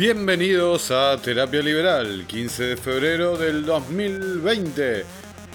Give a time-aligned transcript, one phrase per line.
[0.00, 5.04] Bienvenidos a Terapia Liberal, 15 de febrero del 2020.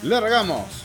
[0.04, 0.84] ¡Largamos!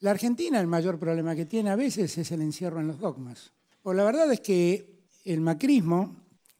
[0.00, 3.54] La Argentina el mayor problema que tiene a veces es el encierro en los dogmas.
[3.84, 6.14] O la verdad es que el macrismo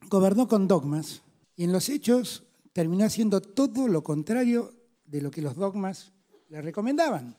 [0.09, 1.21] gobernó con dogmas
[1.57, 4.73] y en los hechos terminó haciendo todo lo contrario
[5.05, 6.13] de lo que los dogmas
[6.49, 7.37] le recomendaban.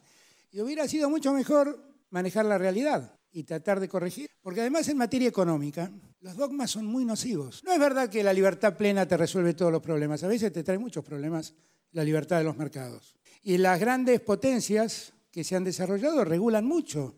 [0.52, 4.98] Y hubiera sido mucho mejor manejar la realidad y tratar de corregir, porque además en
[4.98, 7.64] materia económica los dogmas son muy nocivos.
[7.64, 10.64] No es verdad que la libertad plena te resuelve todos los problemas, a veces te
[10.64, 11.54] trae muchos problemas
[11.92, 13.16] la libertad de los mercados.
[13.42, 17.16] Y las grandes potencias que se han desarrollado regulan mucho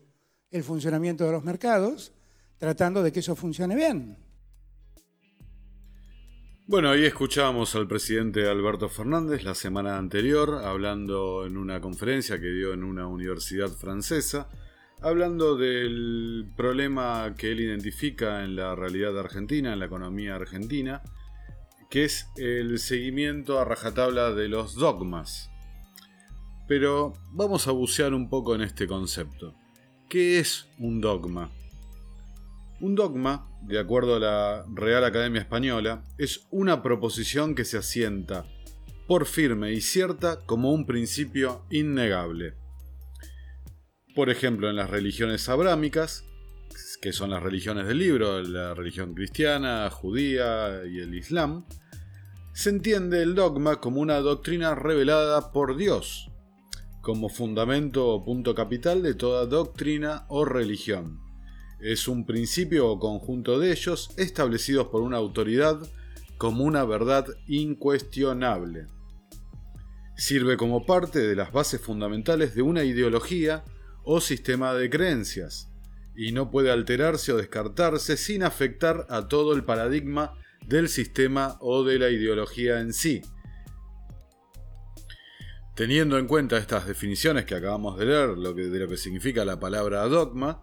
[0.50, 2.12] el funcionamiento de los mercados,
[2.56, 4.16] tratando de que eso funcione bien.
[6.68, 12.50] Bueno, ahí escuchábamos al presidente Alberto Fernández la semana anterior hablando en una conferencia que
[12.50, 14.48] dio en una universidad francesa,
[15.00, 21.02] hablando del problema que él identifica en la realidad argentina, en la economía argentina,
[21.88, 25.48] que es el seguimiento a rajatabla de los dogmas.
[26.66, 29.54] Pero vamos a bucear un poco en este concepto.
[30.08, 31.48] ¿Qué es un dogma?
[32.80, 38.46] Un dogma, de acuerdo a la Real Academia Española, es una proposición que se asienta
[39.08, 42.54] por firme y cierta como un principio innegable.
[44.14, 46.24] Por ejemplo, en las religiones abrámicas,
[47.02, 51.66] que son las religiones del libro, la religión cristiana, judía y el islam,
[52.54, 56.30] se entiende el dogma como una doctrina revelada por Dios,
[57.02, 61.25] como fundamento o punto capital de toda doctrina o religión
[61.92, 65.78] es un principio o conjunto de ellos establecidos por una autoridad
[66.36, 68.88] como una verdad incuestionable.
[70.16, 73.64] Sirve como parte de las bases fundamentales de una ideología
[74.02, 75.70] o sistema de creencias,
[76.16, 80.34] y no puede alterarse o descartarse sin afectar a todo el paradigma
[80.66, 83.22] del sistema o de la ideología en sí.
[85.76, 89.44] Teniendo en cuenta estas definiciones que acabamos de leer, lo que, de lo que significa
[89.44, 90.58] la palabra dogma,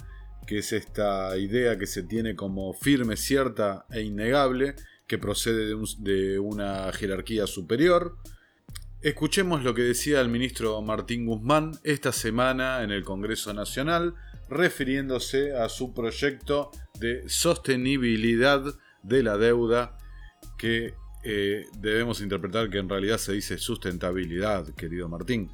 [0.46, 4.76] que es esta idea que se tiene como firme, cierta e innegable,
[5.08, 8.18] que procede de, una jerarquía superior.
[9.02, 14.16] Escuchemos lo que decía el ministro Martín Guzmán esta semana en el Congreso Nacional,
[14.50, 18.64] refiriéndose a su proyecto de sostenibilidad
[19.02, 19.98] de la deuda,
[20.58, 20.94] que
[21.24, 25.52] eh, debemos interpretar que en realidad se dice sustentabilidad, querido Martín.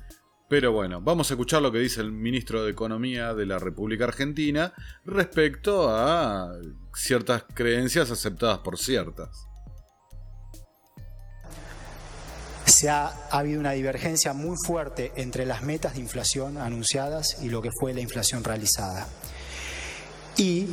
[0.50, 4.06] Pero bueno, vamos a escuchar lo que dice el ministro de Economía de la República
[4.06, 4.74] Argentina
[5.06, 6.52] respecto a
[6.96, 9.30] ciertas creencias aceptadas por ciertas.
[12.66, 17.62] Se ha, habido una divergencia muy fuerte entre las metas de inflación anunciadas y lo
[17.62, 19.08] que fue la inflación realizada.
[20.36, 20.68] Y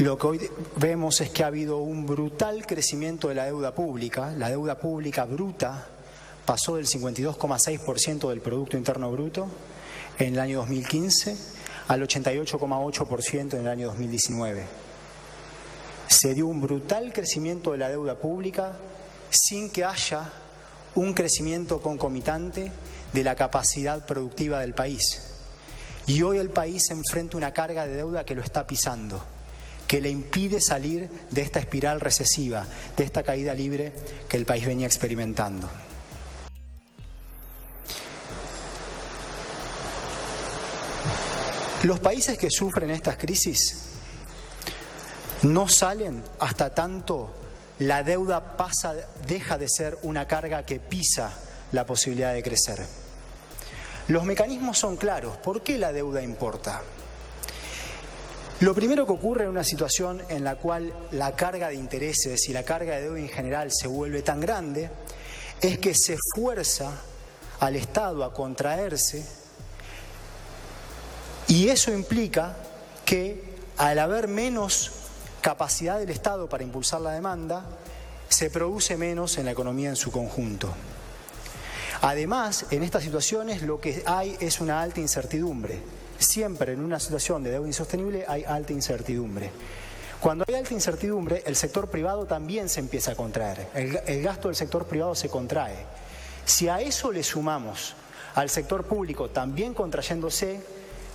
[0.00, 4.32] lo que hoy vemos es que ha habido un brutal crecimiento de la deuda pública,
[4.36, 5.86] la deuda pública bruta
[6.48, 9.48] pasó del 52,6% del Producto Interno Bruto
[10.18, 11.36] en el año 2015
[11.88, 14.64] al 88,8% en el año 2019.
[16.06, 18.72] Se dio un brutal crecimiento de la deuda pública
[19.28, 20.32] sin que haya
[20.94, 22.72] un crecimiento concomitante
[23.12, 25.20] de la capacidad productiva del país.
[26.06, 29.22] Y hoy el país enfrenta una carga de deuda que lo está pisando,
[29.86, 32.66] que le impide salir de esta espiral recesiva,
[32.96, 33.92] de esta caída libre
[34.30, 35.68] que el país venía experimentando.
[41.84, 43.76] Los países que sufren estas crisis
[45.42, 47.32] no salen hasta tanto
[47.78, 48.94] la deuda pasa,
[49.28, 51.32] deja de ser una carga que pisa
[51.70, 52.84] la posibilidad de crecer.
[54.08, 55.36] Los mecanismos son claros.
[55.36, 56.82] ¿Por qué la deuda importa?
[58.58, 62.52] Lo primero que ocurre en una situación en la cual la carga de intereses y
[62.52, 64.90] la carga de deuda en general se vuelve tan grande
[65.60, 66.90] es que se fuerza
[67.60, 69.24] al Estado a contraerse
[71.48, 72.56] y eso implica
[73.04, 73.42] que
[73.76, 74.92] al haber menos
[75.40, 77.64] capacidad del Estado para impulsar la demanda,
[78.28, 80.72] se produce menos en la economía en su conjunto.
[82.02, 85.80] Además, en estas situaciones lo que hay es una alta incertidumbre.
[86.18, 89.50] Siempre en una situación de deuda insostenible hay alta incertidumbre.
[90.20, 93.68] Cuando hay alta incertidumbre, el sector privado también se empieza a contraer.
[93.74, 95.76] El, gasto del sector privado se contrae.
[96.44, 97.94] Si a eso le sumamos
[98.34, 100.60] al sector público también contrayéndose,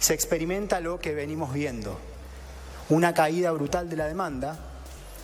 [0.04, 1.98] se experimenta lo que venimos viendo,
[2.90, 4.60] una caída brutal de la demanda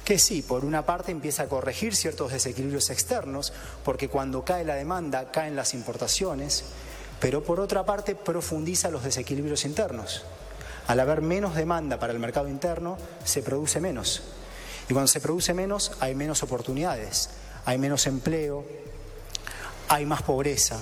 [0.06, 3.52] que sí, por una parte empieza a corregir ciertos desequilibrios externos,
[3.84, 6.64] porque cuando cae la demanda caen las importaciones,
[7.20, 10.24] pero por otra parte profundiza los desequilibrios internos.
[10.88, 14.24] Al haber menos demanda para el mercado interno, se produce menos.
[14.88, 17.32] Y cuando se produce menos, hay menos oportunidades,
[17.66, 18.64] hay menos empleo,
[19.90, 20.80] hay más pobreza,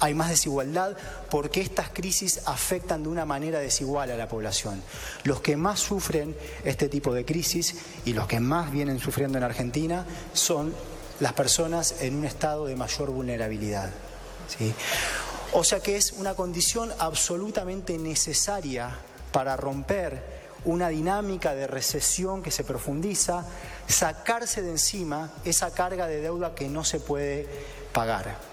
[0.00, 0.96] hay más desigualdad
[1.30, 4.82] porque estas crisis afectan de una manera desigual a la población.
[5.24, 9.44] Los que más sufren este tipo de crisis y los que más vienen sufriendo en
[9.44, 10.74] Argentina son
[11.20, 13.90] las personas en un estado de mayor vulnerabilidad.
[15.52, 18.96] O sea que es una condición absolutamente necesaria
[19.32, 23.44] para romper una dinámica de recesión que se profundiza,
[23.86, 27.46] sacarse de encima esa carga de deuda que no se puede
[27.92, 28.47] pagar.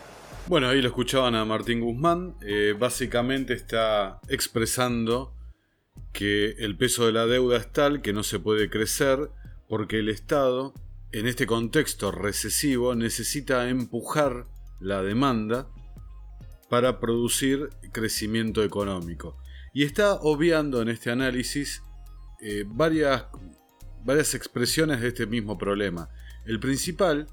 [0.47, 2.35] Bueno, ahí lo escuchaban a Martín Guzmán.
[2.41, 5.33] Eh, básicamente está expresando
[6.13, 9.31] que el peso de la deuda es tal que no se puede crecer
[9.67, 10.75] porque el Estado,
[11.11, 14.45] en este contexto recesivo, necesita empujar
[14.79, 15.67] la demanda
[16.69, 19.37] para producir crecimiento económico.
[19.73, 21.81] Y está obviando en este análisis
[22.39, 23.25] eh, varias,
[24.03, 26.07] varias expresiones de este mismo problema.
[26.45, 27.25] El principal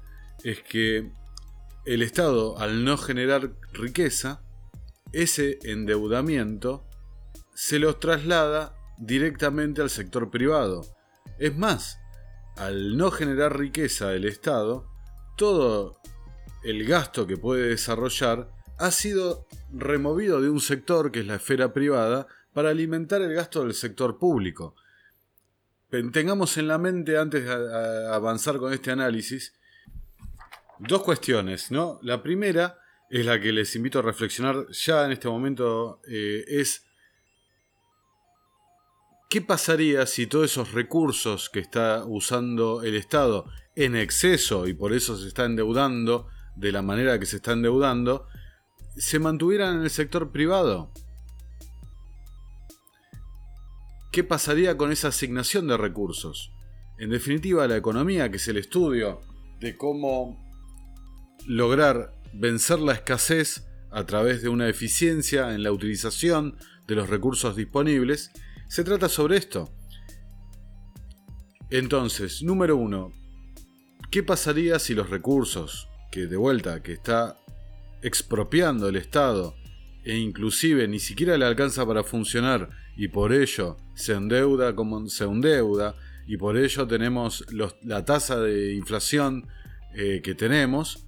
[0.43, 1.11] es que
[1.85, 4.41] el Estado, al no generar riqueza,
[5.11, 6.87] ese endeudamiento
[7.53, 10.85] se los traslada directamente al sector privado.
[11.39, 11.99] Es más,
[12.55, 14.87] al no generar riqueza el Estado,
[15.37, 15.99] todo
[16.63, 21.73] el gasto que puede desarrollar ha sido removido de un sector que es la esfera
[21.73, 24.75] privada para alimentar el gasto del sector público.
[26.11, 29.53] Tengamos en la mente, antes de avanzar con este análisis,
[30.87, 31.99] dos cuestiones, ¿no?
[32.01, 36.85] La primera es la que les invito a reflexionar ya en este momento, eh, es
[39.29, 43.45] ¿qué pasaría si todos esos recursos que está usando el Estado
[43.75, 48.27] en exceso y por eso se está endeudando de la manera que se está endeudando,
[48.95, 50.91] se mantuvieran en el sector privado?
[54.11, 56.51] ¿Qué pasaría con esa asignación de recursos?
[56.99, 59.21] En definitiva, la economía, que es el estudio
[59.59, 60.52] de cómo
[61.47, 66.57] lograr vencer la escasez a través de una eficiencia en la utilización
[66.87, 68.31] de los recursos disponibles,
[68.67, 69.71] se trata sobre esto.
[71.69, 73.13] Entonces, número uno,
[74.11, 77.37] ¿qué pasaría si los recursos que de vuelta que está
[78.01, 79.55] expropiando el Estado
[80.03, 85.23] e inclusive ni siquiera le alcanza para funcionar y por ello se endeuda como se
[85.23, 85.95] endeuda
[86.27, 89.47] y por ello tenemos la tasa de inflación
[89.95, 91.02] eh, que tenemos,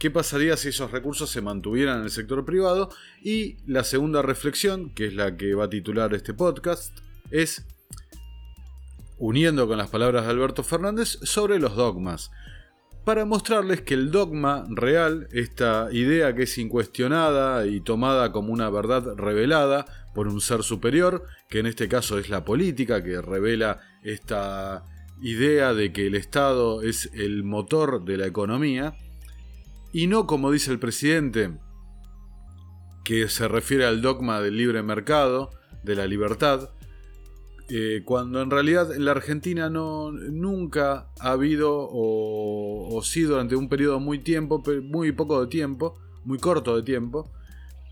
[0.00, 2.88] qué pasaría si esos recursos se mantuvieran en el sector privado.
[3.22, 6.98] Y la segunda reflexión, que es la que va a titular este podcast,
[7.30, 7.66] es,
[9.18, 12.30] uniendo con las palabras de Alberto Fernández, sobre los dogmas.
[13.04, 18.70] Para mostrarles que el dogma real, esta idea que es incuestionada y tomada como una
[18.70, 23.80] verdad revelada por un ser superior, que en este caso es la política, que revela
[24.02, 24.86] esta
[25.20, 28.96] idea de que el Estado es el motor de la economía,
[29.92, 31.58] y no como dice el presidente,
[33.04, 35.50] que se refiere al dogma del libre mercado,
[35.82, 36.70] de la libertad,
[37.68, 43.56] eh, cuando en realidad en la Argentina no, nunca ha habido o, o sí durante
[43.56, 47.30] un periodo muy tiempo, muy poco de tiempo, muy corto de tiempo,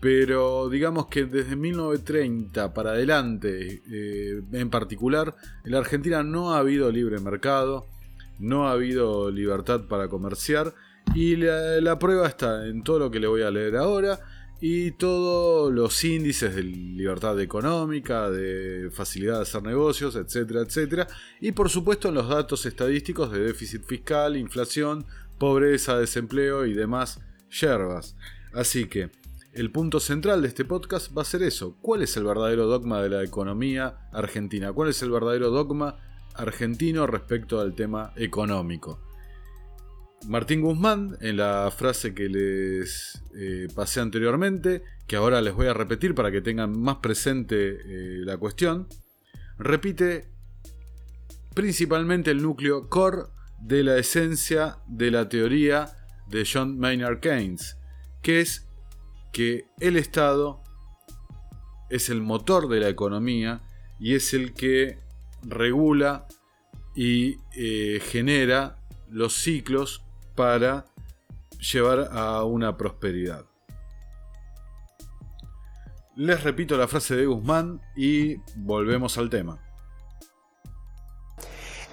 [0.01, 5.35] pero digamos que desde 1930 para adelante eh, en particular,
[5.65, 7.85] en la Argentina no ha habido libre mercado,
[8.37, 10.73] no ha habido libertad para comerciar
[11.15, 14.19] y la, prueba está en todo lo que le voy a leer ahora
[14.61, 21.07] y todos los índices de libertad económica, de facilidad de hacer negocios, etcétera, etcétera.
[21.39, 25.05] Y por supuesto en los datos estadísticos de déficit fiscal, inflación,
[25.37, 28.15] pobreza, desempleo y demás yerbas.
[28.53, 29.09] Así que
[29.53, 31.75] el punto central de este podcast va a ser eso.
[31.81, 34.73] ¿Cuál es el verdadero dogma de la economía argentina?
[34.73, 35.97] ¿Cuál es el verdadero dogma
[36.35, 39.08] argentino respecto al tema económico?
[40.27, 45.73] Martín Guzmán, en la frase que les eh, pasé anteriormente, que ahora les voy a
[45.73, 48.87] repetir para que tengan más presente eh, la cuestión,
[49.57, 50.29] repite
[51.55, 53.23] principalmente el núcleo core
[53.59, 55.89] de la esencia de la teoría
[56.27, 57.77] de John Maynard Keynes,
[58.21, 58.67] que es
[59.31, 60.61] que el Estado
[61.89, 63.61] es el motor de la economía
[63.99, 64.99] y es el que
[65.41, 66.27] regula
[66.95, 68.77] y eh, genera
[69.09, 70.03] los ciclos
[70.39, 70.85] para
[71.59, 73.43] llevar a una prosperidad.
[76.15, 79.59] Les repito la frase de Guzmán y volvemos al tema.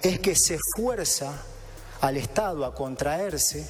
[0.01, 1.43] Es que se fuerza
[1.99, 3.69] al Estado a contraerse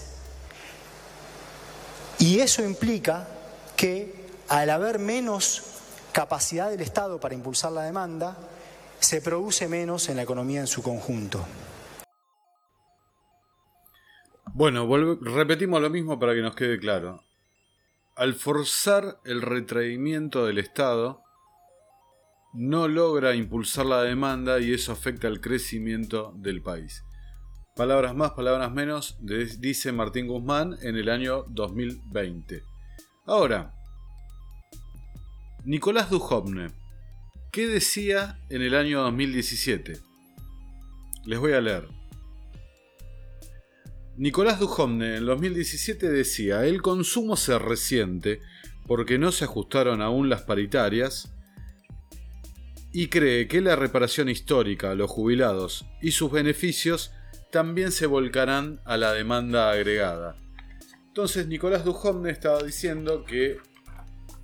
[2.19, 3.27] y eso implica
[3.75, 5.63] que al haber menos
[6.11, 8.37] capacidad del Estado para impulsar la demanda,
[8.99, 11.43] se produce menos en la economía en su conjunto.
[14.57, 14.87] Bueno,
[15.21, 17.23] repetimos lo mismo para que nos quede claro.
[18.15, 21.21] Al forzar el retraimiento del Estado,
[22.55, 27.03] no logra impulsar la demanda y eso afecta al crecimiento del país.
[27.75, 32.63] Palabras más, palabras menos, dice Martín Guzmán en el año 2020.
[33.27, 33.75] Ahora,
[35.65, 36.71] Nicolás Duhovne,
[37.51, 39.99] ¿qué decía en el año 2017?
[41.25, 41.96] Les voy a leer.
[44.17, 48.41] Nicolás Duhovne en 2017 decía, el consumo se resiente
[48.87, 51.31] porque no se ajustaron aún las paritarias
[52.91, 57.11] y cree que la reparación histórica, los jubilados y sus beneficios
[57.51, 60.35] también se volcarán a la demanda agregada.
[61.05, 63.57] Entonces Nicolás Duhovne estaba diciendo que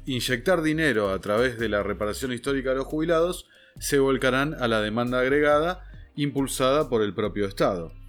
[0.05, 3.47] inyectar dinero a través de la reparación histórica de los jubilados
[3.79, 5.83] se volcarán a la demanda agregada
[6.15, 8.02] impulsada por el propio Estado.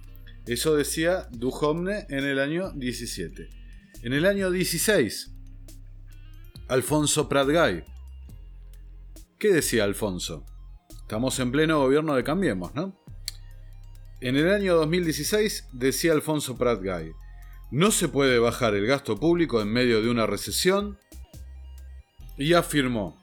[0.47, 3.49] Eso decía Duhovne en el año 17.
[4.03, 5.31] En el año 16,
[6.67, 7.83] Alfonso Pratgay.
[9.39, 10.45] ¿Qué decía Alfonso?
[11.01, 12.99] Estamos en pleno gobierno de Cambiemos, ¿no?
[14.21, 17.11] En el año 2016 decía Alfonso Pratgay,
[17.71, 20.99] no se puede bajar el gasto público en medio de una recesión
[22.37, 23.19] y afirmó,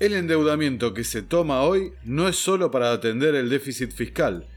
[0.00, 4.48] el endeudamiento que se toma hoy no es solo para atender el déficit fiscal,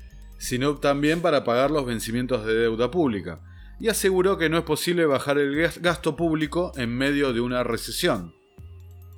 [0.42, 3.42] sino también para pagar los vencimientos de deuda pública,
[3.80, 8.34] y aseguró que no es posible bajar el gasto público en medio de una recesión.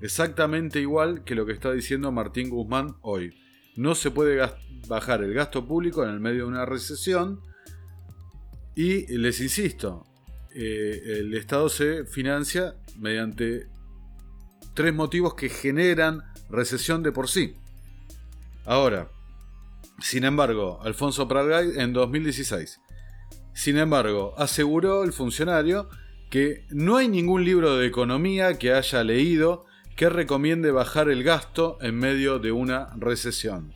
[0.01, 3.33] Exactamente igual que lo que está diciendo Martín Guzmán hoy.
[3.77, 4.37] No se puede
[4.89, 7.39] bajar el gasto público en el medio de una recesión.
[8.75, 10.05] Y les insisto,
[10.53, 13.67] eh, el Estado se financia mediante
[14.73, 17.55] tres motivos que generan recesión de por sí.
[18.65, 19.09] Ahora,
[20.03, 22.81] sin embargo, Alfonso Pratgay en 2016,
[23.53, 25.87] sin embargo, aseguró el funcionario
[26.29, 31.77] que no hay ningún libro de economía que haya leído que recomiende bajar el gasto
[31.79, 33.71] en medio de una recesión.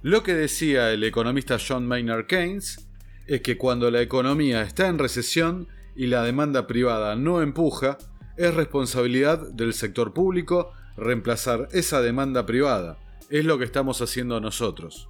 [0.00, 2.88] Lo que decía el economista John Maynard Keynes
[3.26, 7.98] es que cuando la economía está en recesión y la demanda privada no empuja,
[8.36, 12.96] es responsabilidad del sector público reemplazar esa demanda privada.
[13.28, 15.08] Es lo que estamos haciendo nosotros.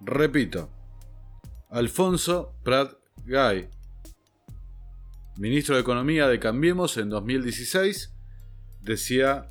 [0.00, 0.70] Repito,
[1.70, 2.92] Alfonso Prat
[3.24, 3.68] Gay,
[5.36, 8.14] ministro de Economía de Cambiemos en 2016,
[8.82, 9.50] decía,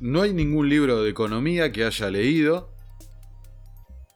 [0.00, 2.72] no hay ningún libro de economía que haya leído.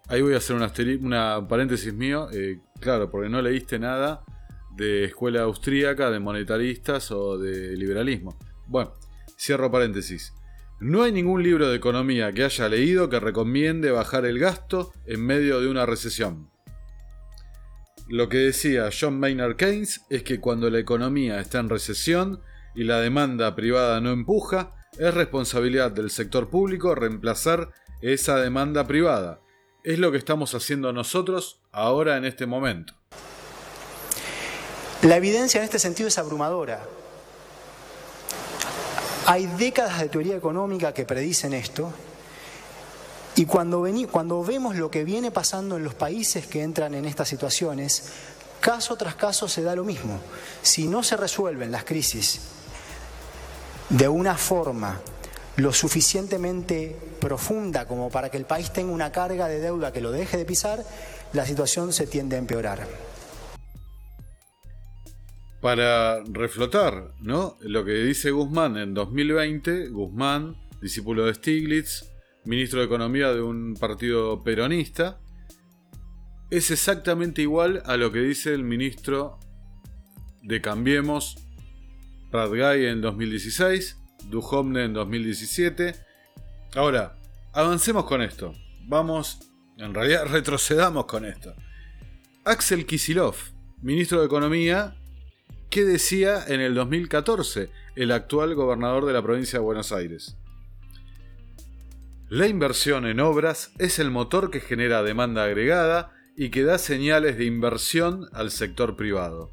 [0.08, 4.24] Ahí voy a hacer una, paréntesis mío, eh, claro, porque no leíste nada
[4.76, 8.38] de escuela austríaca, de monetaristas o de liberalismo.
[8.66, 8.94] Bueno,
[9.36, 10.32] cierro paréntesis.
[10.82, 15.24] No hay ningún libro de economía que haya leído que recomiende bajar el gasto en
[15.24, 16.50] medio de una recesión.
[18.08, 22.40] Lo que decía John Maynard Keynes es que cuando la economía está en recesión,
[22.74, 27.70] y la demanda privada no empuja, es responsabilidad del sector público reemplazar
[28.00, 29.40] esa demanda privada.
[29.84, 32.94] Es lo que estamos haciendo nosotros ahora en este momento.
[35.02, 36.84] La evidencia en este sentido es abrumadora.
[39.26, 41.92] Hay décadas de teoría económica que predicen esto
[43.34, 47.28] y cuando, cuando vemos lo que viene pasando en los países que entran en estas
[47.28, 48.04] situaciones,
[48.60, 50.18] caso tras caso se da lo mismo.
[50.62, 52.40] Si no se resuelven las crisis
[53.88, 55.00] de una forma
[55.56, 60.10] lo suficientemente profunda como para que el país tenga una carga de deuda que lo
[60.10, 60.84] deje de pisar,
[61.32, 62.86] la situación se tiende a empeorar.
[65.62, 67.56] Para reflotar, ¿no?
[67.60, 72.10] Lo que dice Guzmán en 2020, Guzmán, discípulo de Stiglitz,
[72.44, 75.20] ministro de Economía de un partido peronista,
[76.50, 79.38] es exactamente igual a lo que dice el ministro
[80.42, 81.36] de Cambiemos
[82.32, 83.98] Pratgay en 2016,
[84.30, 85.94] Duhovne en 2017.
[86.74, 87.16] Ahora,
[87.52, 88.52] avancemos con esto.
[88.88, 91.54] Vamos, en realidad retrocedamos con esto.
[92.44, 93.36] Axel Kisilov,
[93.80, 94.96] ministro de Economía,
[95.72, 100.36] ¿qué decía en el 2014 el actual gobernador de la provincia de Buenos Aires?
[102.28, 107.38] La inversión en obras es el motor que genera demanda agregada y que da señales
[107.38, 109.50] de inversión al sector privado.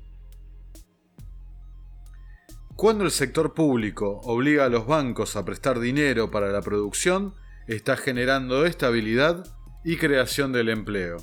[2.76, 7.34] Cuando el sector público obliga a los bancos a prestar dinero para la producción,
[7.66, 9.46] está generando estabilidad
[9.86, 11.16] y creación del empleo.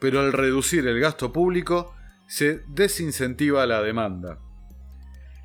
[0.00, 1.94] pero al reducir el gasto público
[2.26, 4.38] se desincentiva la demanda.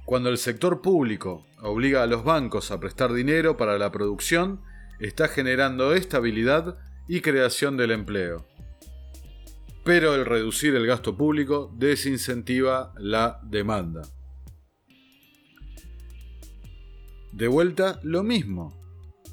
[0.05, 4.61] Cuando el sector público obliga a los bancos a prestar dinero para la producción,
[4.99, 8.45] está generando estabilidad y creación del empleo.
[9.83, 14.01] Pero el reducir el gasto público desincentiva la demanda.
[17.31, 18.75] De vuelta, lo mismo.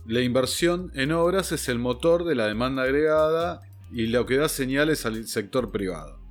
[0.07, 4.49] La inversión en obras es el motor de la demanda agregada y lo que da
[4.49, 6.24] señales al sector privado.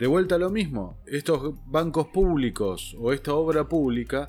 [0.00, 4.28] De vuelta lo mismo, estos bancos públicos o esta obra pública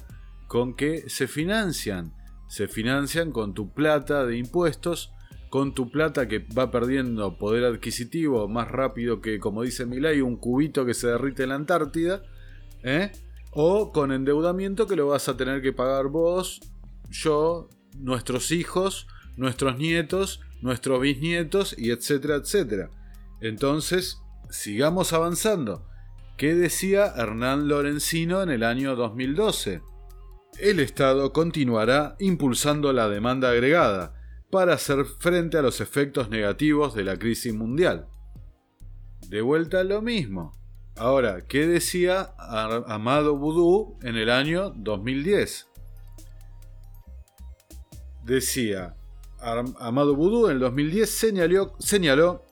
[0.50, 2.14] con que se financian.
[2.50, 5.14] Se financian con tu plata de impuestos,
[5.50, 10.36] con tu plata que va perdiendo poder adquisitivo más rápido que, como dice Milay, un
[10.36, 12.22] cubito que se derrite en la Antártida,
[12.84, 13.14] ¿eh?
[13.52, 16.60] o con endeudamiento que lo vas a tener que pagar vos,
[17.10, 22.90] yo, nuestros hijos, nuestros nietos, nuestros bisnietos y etcétera, etcétera.
[23.40, 24.21] Entonces,
[24.52, 25.88] sigamos avanzando.
[26.38, 29.82] ¿Qué decía Hernán Lorenzino en el año 2012?
[30.60, 34.14] El Estado continuará impulsando la demanda agregada
[34.52, 38.08] para hacer frente a los efectos negativos de la crisis mundial.
[39.30, 40.52] De vuelta lo mismo.
[40.98, 45.68] Ahora, ¿qué decía Amado Boudou en el año 2010?
[48.26, 48.98] Decía,
[49.40, 52.44] Amado Boudou en el 2010 señaló, señaló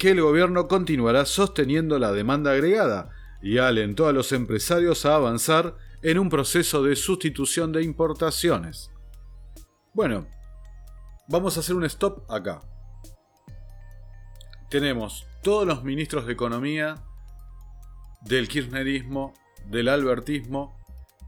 [0.00, 3.10] que el gobierno continuará sosteniendo la demanda agregada
[3.42, 8.90] y alentó a los empresarios a avanzar en un proceso de sustitución de importaciones.
[9.92, 10.26] Bueno,
[11.28, 12.62] vamos a hacer un stop acá.
[14.70, 17.04] Tenemos todos los ministros de Economía
[18.22, 19.34] del kirchnerismo,
[19.66, 20.78] del albertismo,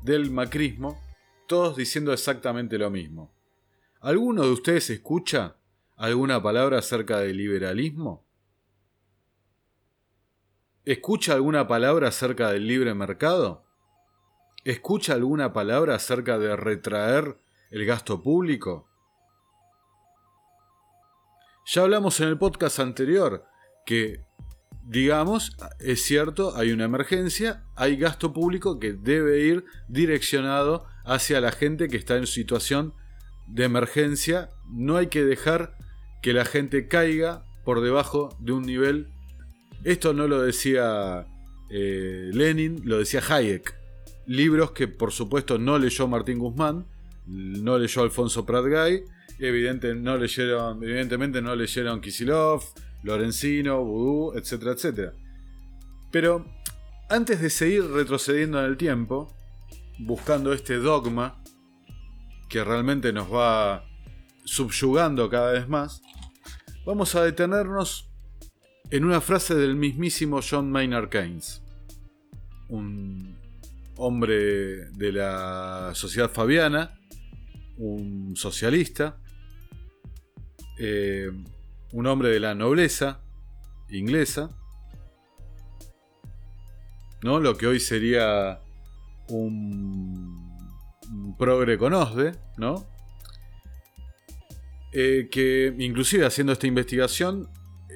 [0.02, 0.99] del macrismo,
[1.47, 3.35] todos diciendo exactamente lo mismo.
[4.00, 5.57] ¿Alguno de ustedes escucha
[5.99, 8.31] alguna palabra acerca del liberalismo?
[10.84, 13.62] ¿Escucha alguna palabra acerca del libre mercado?
[14.64, 17.38] ¿Escucha alguna palabra acerca de retraer
[17.71, 18.88] el gasto público?
[21.66, 23.45] Ya hablamos en el podcast anterior
[23.86, 24.25] que,
[24.82, 31.52] digamos, es cierto, hay una emergencia, hay gasto público que debe ir direccionado hacia la
[31.52, 32.92] gente que está en situación
[33.47, 34.50] de emergencia.
[34.66, 35.76] No hay que dejar
[36.23, 39.11] que la gente caiga por debajo de un nivel
[39.84, 41.26] esto no lo decía
[41.71, 43.75] eh, Lenin, lo decía Hayek.
[44.26, 46.86] Libros que por supuesto no leyó Martín Guzmán,
[47.26, 49.02] no leyó Alfonso Pratgay,
[49.40, 52.62] no leyeron, evidentemente no leyeron Kisilov,
[53.02, 55.12] Lorenzino, Vudú, etcétera, etcétera.
[56.12, 56.47] Pero
[57.08, 59.34] antes de seguir retrocediendo en el tiempo,
[59.99, 61.42] buscando este dogma
[62.49, 63.84] que realmente nos va
[64.45, 66.02] subyugando cada vez más,
[66.84, 68.11] vamos a detenernos
[68.93, 71.63] en una frase del mismísimo John Maynard Keynes,
[72.69, 73.39] un
[73.97, 77.00] hombre de la sociedad fabiana,
[77.78, 79.17] un socialista,
[80.78, 81.31] eh,
[81.93, 83.23] un hombre de la nobleza
[83.89, 84.50] inglesa,
[87.23, 87.41] ¿no?
[87.41, 88.61] lo que hoy sería
[89.28, 90.55] un,
[91.39, 92.87] progre con OSDE, ¿no?
[94.93, 97.49] Eh, que inclusive haciendo esta investigación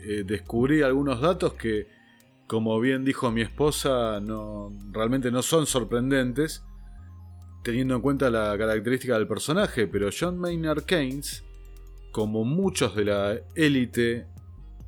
[0.05, 1.89] eh, descubrí algunos datos que,
[2.47, 6.65] como bien dijo mi esposa, no, realmente no son sorprendentes,
[7.63, 11.45] teniendo en cuenta la característica del personaje, pero John Maynard Keynes,
[12.13, 14.27] como muchos de la élite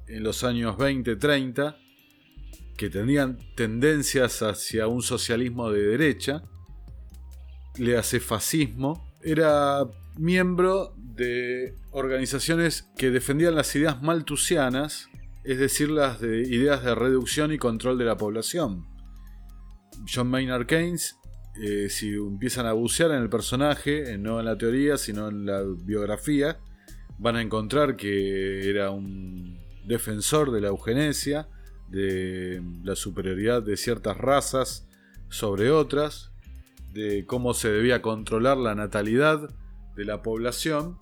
[0.07, 1.77] en los años 20-30,
[2.77, 6.43] que tenían tendencias hacia un socialismo de derecha,
[7.77, 9.85] le hace fascismo, era
[10.19, 15.09] miembro de organizaciones que defendían las ideas maltusianas,
[15.45, 18.87] es decir, las de ideas de reducción y control de la población.
[20.13, 21.17] John Maynard Keynes,
[21.63, 25.47] eh, si empiezan a bucear en el personaje, eh, no en la teoría, sino en
[25.47, 26.59] la biografía,
[27.19, 31.49] van a encontrar que era un defensor de la eugenesia,
[31.89, 34.87] de la superioridad de ciertas razas
[35.31, 36.31] sobre otras,
[36.93, 39.51] de cómo se debía controlar la natalidad
[39.99, 40.97] de la población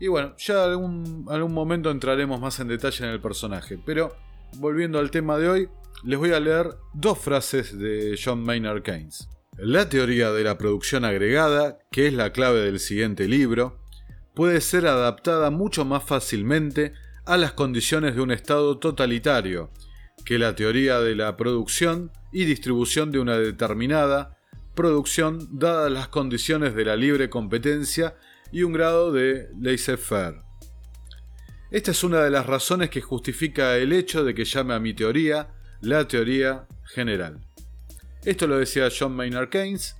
[0.00, 3.78] y bueno, ya algún, algún momento entraremos más en detalle en el personaje.
[3.84, 4.16] Pero
[4.56, 5.68] volviendo al tema de hoy,
[6.04, 9.28] les voy a leer dos frases de John Maynard Keynes.
[9.58, 13.78] La teoría de la producción agregada, que es la clave del siguiente libro,
[14.34, 16.94] puede ser adaptada mucho más fácilmente
[17.26, 19.70] a las condiciones de un Estado totalitario
[20.24, 24.38] que la teoría de la producción y distribución de una determinada
[24.74, 28.14] producción dadas las condiciones de la libre competencia
[28.52, 30.42] y un grado de laissez-faire.
[31.70, 34.92] Esta es una de las razones que justifica el hecho de que llame a mi
[34.92, 35.48] teoría
[35.80, 37.40] la teoría general.
[38.24, 39.96] Esto lo decía John Maynard Keynes,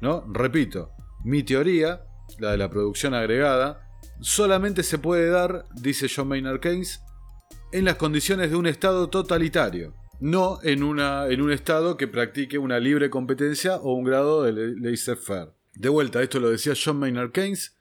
[0.00, 0.24] ¿no?
[0.32, 0.92] Repito,
[1.24, 2.02] mi teoría,
[2.38, 3.86] la de la producción agregada,
[4.20, 7.00] solamente se puede dar, dice John Maynard Keynes,
[7.72, 12.58] en las condiciones de un Estado totalitario, no en, una, en un Estado que practique
[12.58, 15.52] una libre competencia o un grado de laissez-faire.
[15.74, 17.76] De vuelta, esto lo decía John Maynard Keynes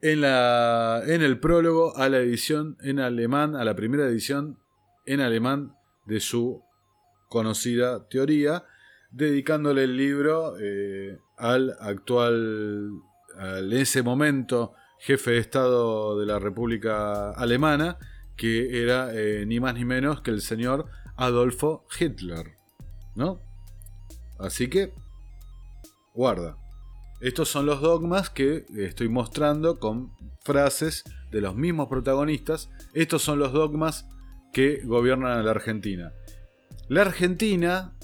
[0.00, 4.58] en, la, en el prólogo a la edición en alemán, a la primera edición
[5.06, 5.74] en alemán
[6.06, 6.62] de su
[7.28, 8.64] conocida teoría,
[9.10, 12.90] dedicándole el libro eh, al actual,
[13.38, 17.98] en ese momento, jefe de Estado de la República Alemana,
[18.36, 22.54] que era eh, ni más ni menos que el señor Adolfo Hitler.
[23.14, 23.40] ¿No?
[24.38, 24.92] Así que,
[26.14, 26.56] guarda.
[27.20, 30.12] Estos son los dogmas que estoy mostrando con
[30.44, 31.02] frases
[31.32, 32.70] de los mismos protagonistas.
[32.94, 34.06] Estos son los dogmas
[34.52, 36.12] que gobiernan a la Argentina.
[36.88, 37.96] La Argentina,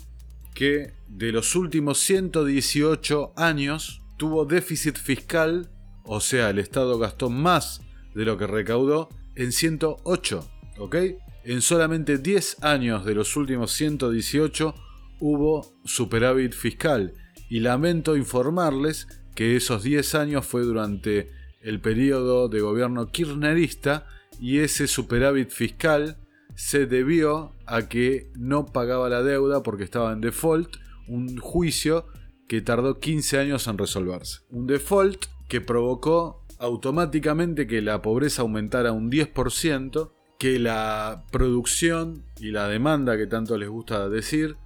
[0.55, 5.71] que de los últimos 118 años tuvo déficit fiscal,
[6.05, 7.81] o sea, el Estado gastó más
[8.15, 10.97] de lo que recaudó, en 108, ¿ok?
[11.45, 14.75] En solamente 10 años de los últimos 118
[15.21, 17.15] hubo superávit fiscal
[17.55, 24.09] y lamento informarles que esos 10 años fue durante el periodo de gobierno kirchnerista
[24.41, 26.17] y ese superávit fiscal
[26.57, 32.07] se debió a que no pagaba la deuda porque estaba en default, un juicio
[32.49, 34.41] que tardó 15 años en resolverse.
[34.51, 42.51] Un default que provocó automáticamente que la pobreza aumentara un 10%, que la producción y
[42.51, 44.57] la demanda que tanto les gusta decir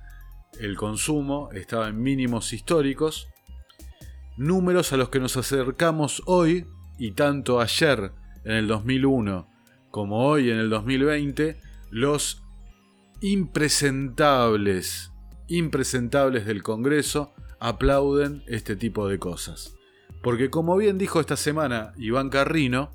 [0.61, 3.29] el consumo estaba en mínimos históricos,
[4.37, 6.67] números a los que nos acercamos hoy
[6.99, 8.13] y tanto ayer
[8.45, 9.49] en el 2001
[9.91, 12.43] como hoy en el 2020, los
[13.21, 15.13] impresentables,
[15.49, 19.75] impresentables del Congreso aplauden este tipo de cosas.
[20.23, 22.91] Porque como bien dijo esta semana Iván Carrino,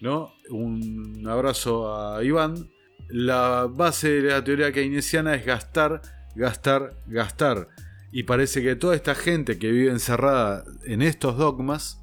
[0.00, 0.32] ¿no?
[0.50, 2.70] Un abrazo a Iván.
[3.08, 6.02] La base de la teoría keynesiana es gastar
[6.34, 7.68] gastar, gastar.
[8.10, 12.02] Y parece que toda esta gente que vive encerrada en estos dogmas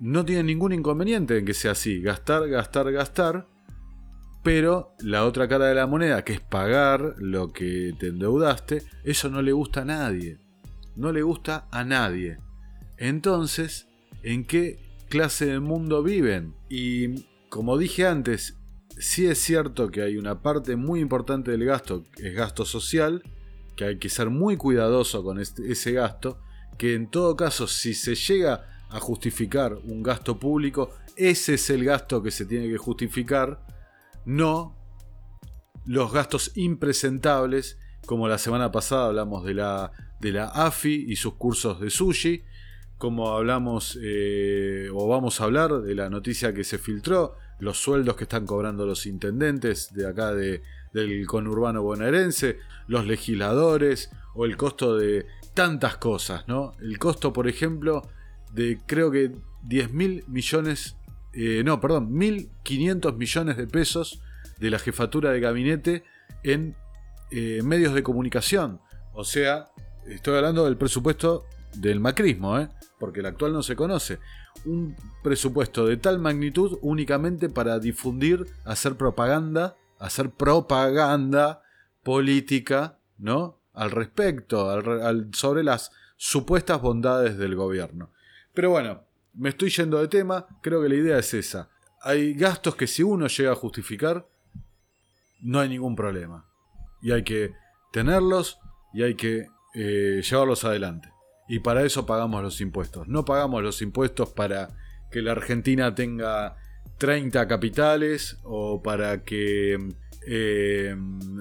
[0.00, 3.46] no tiene ningún inconveniente en que sea así, gastar, gastar, gastar.
[4.42, 9.28] Pero la otra cara de la moneda, que es pagar lo que te endeudaste, eso
[9.28, 10.38] no le gusta a nadie.
[10.96, 12.38] No le gusta a nadie.
[12.96, 13.86] Entonces,
[14.22, 16.54] ¿en qué clase de mundo viven?
[16.70, 18.59] Y como dije antes,
[19.00, 23.22] sí es cierto que hay una parte muy importante del gasto, es gasto social,
[23.76, 26.38] que hay que ser muy cuidadoso con ese gasto,
[26.76, 31.84] que en todo caso si se llega a justificar un gasto público, ese es el
[31.84, 33.64] gasto que se tiene que justificar,
[34.24, 34.76] no
[35.86, 41.34] los gastos impresentables, como la semana pasada hablamos de la, de la AFI y sus
[41.34, 42.44] cursos de sushi,
[42.98, 48.16] como hablamos eh, o vamos a hablar de la noticia que se filtró los sueldos
[48.16, 54.56] que están cobrando los intendentes de acá de, del conurbano bonaerense, los legisladores o el
[54.56, 56.74] costo de tantas cosas, ¿no?
[56.80, 58.08] El costo, por ejemplo,
[58.52, 59.32] de creo que
[59.64, 60.96] 10 mil millones,
[61.34, 64.20] eh, no, perdón, 1.500 millones de pesos
[64.58, 66.04] de la jefatura de gabinete
[66.42, 66.76] en
[67.30, 68.80] eh, medios de comunicación.
[69.12, 69.70] O sea,
[70.06, 71.44] estoy hablando del presupuesto
[71.74, 72.68] del macrismo, ¿eh?
[72.98, 74.18] porque el actual no se conoce
[74.64, 81.62] un presupuesto de tal magnitud únicamente para difundir, hacer propaganda, hacer propaganda
[82.02, 83.58] política, ¿no?
[83.72, 84.82] Al respecto,
[85.32, 88.10] sobre las supuestas bondades del gobierno.
[88.52, 91.68] Pero bueno, me estoy yendo de tema, creo que la idea es esa.
[92.02, 94.26] Hay gastos que si uno llega a justificar,
[95.40, 96.46] no hay ningún problema.
[97.00, 97.54] Y hay que
[97.92, 98.58] tenerlos
[98.92, 101.09] y hay que eh, llevarlos adelante
[101.50, 103.08] y para eso pagamos los impuestos.
[103.08, 104.68] No pagamos los impuestos para
[105.10, 106.54] que la Argentina tenga
[106.98, 109.76] 30 capitales o para que
[110.28, 110.94] eh,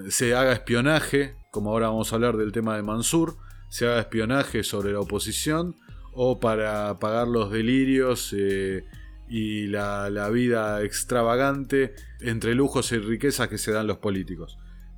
[0.10, 3.38] se haga espionaje, como ahora vamos a hablar del tema de Mansur,
[3.70, 5.76] se haga espionaje sobre la oposición
[6.16, 8.86] o para pagar los delirios eh,
[9.30, 14.58] y la vida extravagante entre lujos y riquezas que se dan los políticos.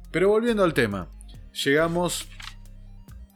[0.09, 1.09] Pero volviendo al tema,
[1.65, 2.29] llegamos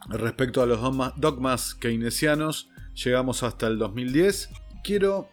[0.08, 0.80] Respecto a los
[1.16, 4.50] dogmas keynesianos, llegamos hasta el 2010.
[4.84, 5.28] Quiero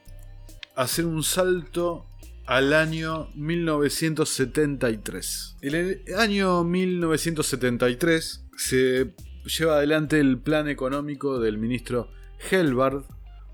[0.75, 2.07] hacer un salto
[2.45, 5.57] al año 1973.
[5.61, 9.13] En el año 1973 se
[9.45, 12.09] lleva adelante el plan económico del ministro
[12.49, 13.03] Helbard,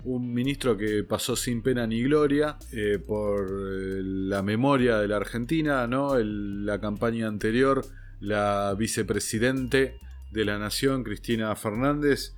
[0.04, 5.16] un ministro que pasó sin pena ni gloria eh, por eh, la memoria de la
[5.16, 6.18] Argentina, ¿no?
[6.18, 7.84] la campaña anterior,
[8.20, 9.98] la vicepresidente
[10.30, 12.34] de la Nación, Cristina Fernández,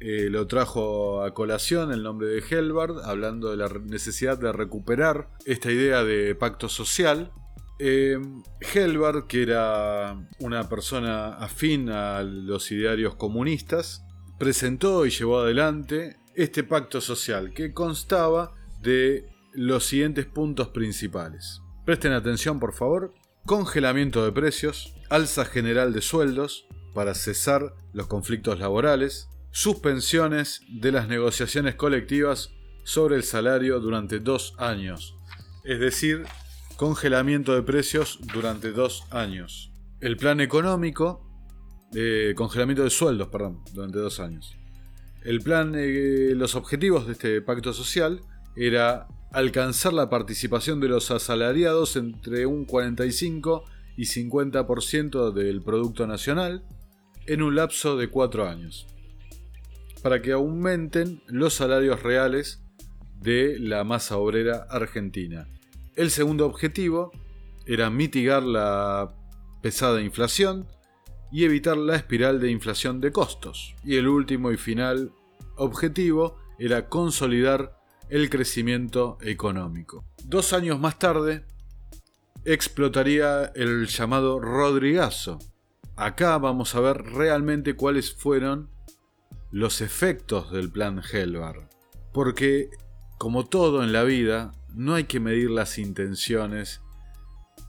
[0.00, 5.30] eh, lo trajo a colación el nombre de Helbard, hablando de la necesidad de recuperar
[5.46, 7.32] esta idea de pacto social.
[7.78, 8.18] Eh,
[8.60, 14.04] Helbard, que era una persona afín a los idearios comunistas,
[14.38, 21.62] presentó y llevó adelante este pacto social que constaba de los siguientes puntos principales.
[21.84, 23.14] Presten atención, por favor.
[23.46, 31.08] Congelamiento de precios, alza general de sueldos para cesar los conflictos laborales, suspensiones de las
[31.08, 32.50] negociaciones colectivas
[32.84, 35.14] sobre el salario durante dos años,
[35.64, 36.24] es decir,
[36.76, 39.72] congelamiento de precios durante dos años.
[40.00, 41.22] El plan económico,
[41.94, 44.56] eh, congelamiento de sueldos, perdón, durante dos años.
[45.22, 48.20] El plan, eh, los objetivos de este pacto social
[48.56, 53.64] era alcanzar la participación de los asalariados entre un 45
[53.96, 56.64] y 50% del Producto Nacional
[57.26, 58.86] en un lapso de cuatro años
[60.04, 62.62] para que aumenten los salarios reales
[63.20, 65.48] de la masa obrera argentina.
[65.96, 67.10] El segundo objetivo
[67.64, 69.14] era mitigar la
[69.62, 70.68] pesada inflación
[71.32, 73.74] y evitar la espiral de inflación de costos.
[73.82, 75.10] Y el último y final
[75.56, 80.04] objetivo era consolidar el crecimiento económico.
[80.22, 81.46] Dos años más tarde,
[82.44, 85.38] explotaría el llamado Rodrigazo.
[85.96, 88.68] Acá vamos a ver realmente cuáles fueron
[89.52, 91.68] los efectos del plan Helvar.
[92.12, 92.70] Porque,
[93.18, 96.80] como todo en la vida, no hay que medir las intenciones,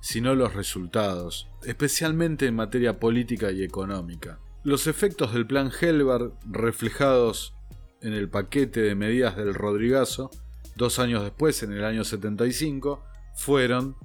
[0.02, 4.40] sino los resultados, especialmente en materia política y económica.
[4.64, 7.54] Los efectos del plan Helvar, reflejados
[8.02, 10.32] en el paquete de medidas del Rodrigazo,
[10.76, 13.04] dos años después, en el año 75,
[13.36, 13.96] fueron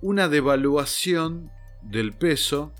[0.00, 1.50] una devaluación
[1.82, 2.72] del peso,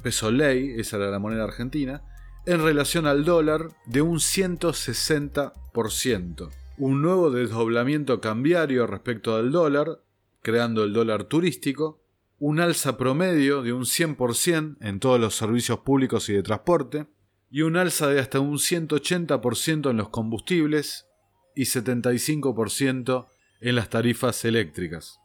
[0.00, 2.02] peso ley, esa era la moneda argentina,
[2.46, 6.50] en relación al dólar de un 160%.
[6.78, 10.00] Un nuevo desdoblamiento cambiario respecto al dólar,
[10.42, 12.02] creando el dólar turístico,
[12.38, 17.06] un alza promedio de un 100% en todos los servicios públicos y de transporte,
[17.50, 21.06] y un alza de hasta un 180% en los combustibles
[21.54, 23.28] y 75%
[23.60, 25.18] en las tarifas eléctricas.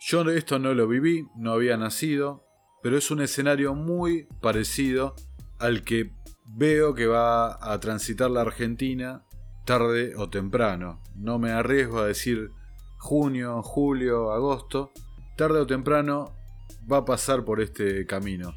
[0.00, 2.45] Yo esto no lo viví, no había nacido,
[2.82, 5.14] pero es un escenario muy parecido
[5.58, 6.12] al que
[6.46, 9.24] veo que va a transitar la Argentina
[9.66, 11.02] tarde o temprano.
[11.14, 12.50] No me arriesgo a decir
[12.98, 14.92] junio, julio, agosto.
[15.36, 16.34] Tarde o temprano
[16.90, 18.54] va a pasar por este camino.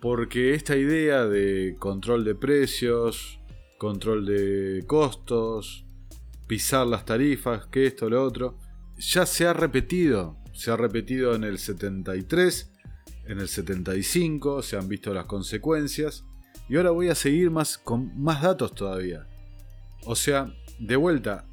[0.00, 3.40] Porque esta idea de control de precios,
[3.78, 5.84] control de costos,
[6.46, 8.56] pisar las tarifas, que esto, lo otro,
[8.96, 10.38] ya se ha repetido.
[10.54, 12.72] Se ha repetido en el 73,
[13.28, 16.24] en el 75, se han visto las consecuencias.
[16.68, 19.26] Y ahora voy a seguir más con más datos todavía.
[20.04, 21.46] O sea, de vuelta,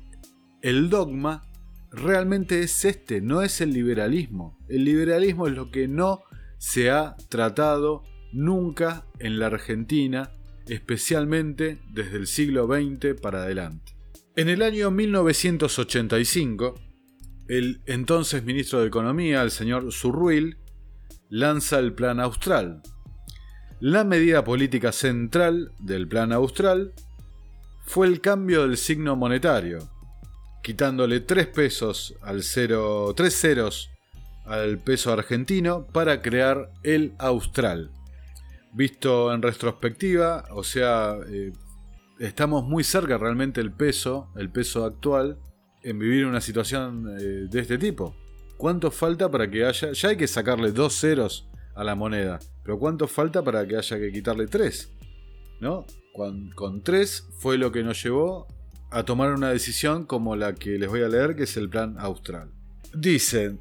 [0.61, 1.43] el dogma
[1.91, 4.57] realmente es este, no es el liberalismo.
[4.67, 6.23] El liberalismo es lo que no
[6.57, 10.31] se ha tratado nunca en la Argentina,
[10.67, 13.93] especialmente desde el siglo XX para adelante.
[14.35, 16.75] En el año 1985,
[17.47, 20.57] el entonces ministro de Economía, el señor Zurruil,
[21.29, 22.81] lanza el Plan Austral,
[23.81, 26.93] la medida política central del Plan Austral
[27.85, 29.89] fue el cambio del signo monetario,
[30.63, 33.91] quitándole 3 pesos al cero, 3 ceros
[34.45, 37.91] al peso argentino para crear el Austral.
[38.73, 41.51] Visto en retrospectiva, o sea, eh,
[42.19, 45.37] estamos muy cerca realmente el peso, el peso actual,
[45.83, 48.15] en vivir una situación eh, de este tipo.
[48.57, 49.91] ¿Cuánto falta para que haya?
[49.91, 52.39] Ya hay que sacarle dos ceros a la moneda.
[52.63, 54.93] Pero ¿cuánto falta para que haya que quitarle 3?
[55.61, 55.85] ¿No?
[56.13, 58.47] Con, 3 fue lo que nos llevó
[58.91, 61.95] a tomar una decisión como la que les voy a leer, que es el plan
[61.99, 62.51] austral.
[62.93, 63.59] Dicen,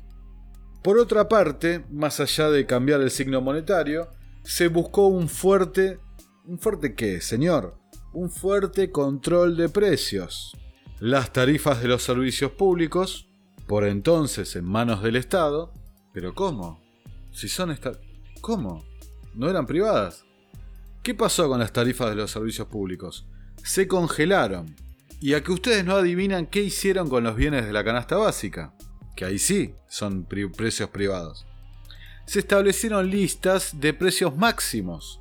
[0.82, 4.08] por otra parte, más allá de cambiar el signo monetario,
[4.42, 5.98] se buscó un fuerte...
[6.46, 7.78] ¿Un fuerte qué, señor?
[8.12, 10.56] Un fuerte control de precios.
[11.00, 13.28] Las tarifas de los servicios públicos,
[13.66, 15.72] por entonces en manos del Estado,
[16.12, 16.82] pero ¿cómo?
[17.32, 17.98] Si son estas...
[18.40, 18.84] ¿Cómo?
[19.34, 20.24] ¿No eran privadas?
[21.02, 23.26] ¿Qué pasó con las tarifas de los servicios públicos?
[23.62, 24.74] Se congelaron.
[25.20, 28.74] Y a que ustedes no adivinan qué hicieron con los bienes de la canasta básica,
[29.16, 31.46] que ahí sí son precios privados.
[32.26, 35.20] Se establecieron listas de precios máximos.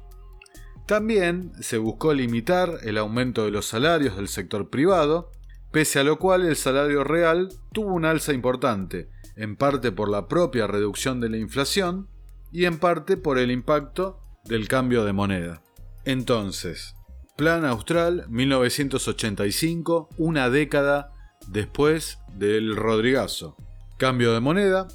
[0.86, 5.32] También se buscó limitar el aumento de los salarios del sector privado,
[5.74, 10.28] pese a lo cual el salario real tuvo un alza importante, en parte por la
[10.28, 12.08] propia reducción de la inflación
[12.52, 15.64] y en parte por el impacto del cambio de moneda.
[16.06, 16.96] Entonces,
[17.36, 21.12] Plan Austral 1985, una década
[21.48, 23.58] después del Rodrigazo.
[23.98, 24.88] Cambio de moneda,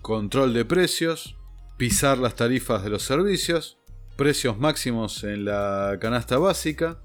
[0.00, 1.36] control de precios,
[1.76, 3.78] pisar las tarifas de los servicios,
[4.16, 7.02] precios máximos en la canasta básica,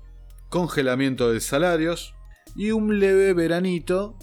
[0.47, 2.13] congelamiento de salarios
[2.57, 4.17] y un leve veranito,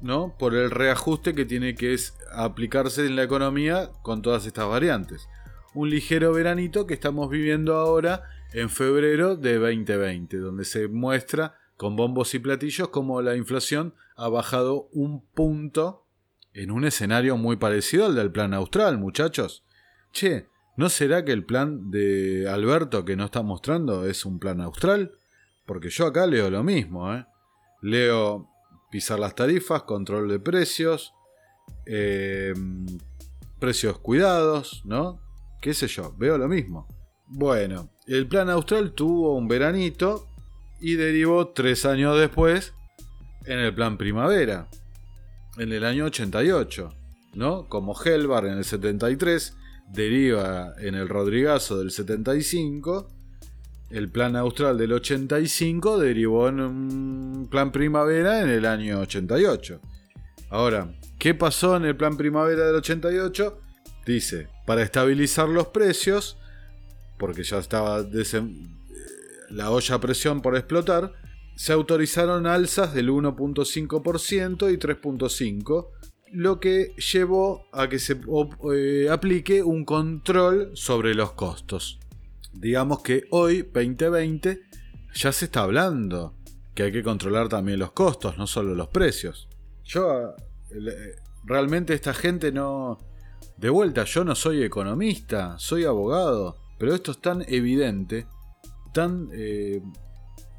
[0.00, 0.36] ¿no?
[0.38, 1.96] Por el reajuste que tiene que
[2.32, 5.28] aplicarse en la economía con todas estas variantes.
[5.74, 11.96] Un ligero veranito que estamos viviendo ahora en febrero de 2020, donde se muestra con
[11.96, 16.06] bombos y platillos cómo la inflación ha bajado un punto
[16.52, 19.64] en un escenario muy parecido al del plan austral, muchachos.
[20.12, 24.60] Che, ¿no será que el plan de Alberto que no está mostrando es un plan
[24.60, 25.18] austral?
[25.66, 27.26] Porque yo acá leo lo mismo, ¿eh?
[27.84, 28.48] Leo
[28.90, 31.12] pisar las tarifas, control de precios,
[31.84, 32.54] eh,
[33.60, 35.20] precios cuidados, ¿no?
[35.60, 36.14] ¿Qué sé yo?
[36.16, 36.88] Veo lo mismo.
[37.26, 40.26] Bueno, el plan austral tuvo un veranito
[40.80, 42.72] y derivó tres años después
[43.44, 44.68] en el plan primavera,
[45.58, 46.88] en el año 88,
[47.34, 47.68] ¿no?
[47.68, 49.56] Como Helvar en el 73,
[49.92, 53.08] deriva en el Rodrigazo del 75,
[53.94, 59.80] el plan austral del 85 derivó en un plan primavera en el año 88.
[60.50, 63.60] Ahora, ¿qué pasó en el plan primavera del 88?
[64.04, 66.36] Dice, para estabilizar los precios,
[67.18, 68.04] porque ya estaba
[69.50, 71.12] la olla a presión por explotar,
[71.54, 75.88] se autorizaron alzas del 1.5% y 3.5%,
[76.32, 78.20] lo que llevó a que se
[78.74, 82.00] eh, aplique un control sobre los costos.
[82.54, 84.62] Digamos que hoy, 2020,
[85.14, 86.34] ya se está hablando
[86.74, 89.48] que hay que controlar también los costos, no solo los precios.
[89.84, 90.34] Yo,
[91.44, 92.98] realmente esta gente no...
[93.56, 98.26] De vuelta, yo no soy economista, soy abogado, pero esto es tan evidente
[98.94, 99.28] tan...
[99.32, 99.82] Eh,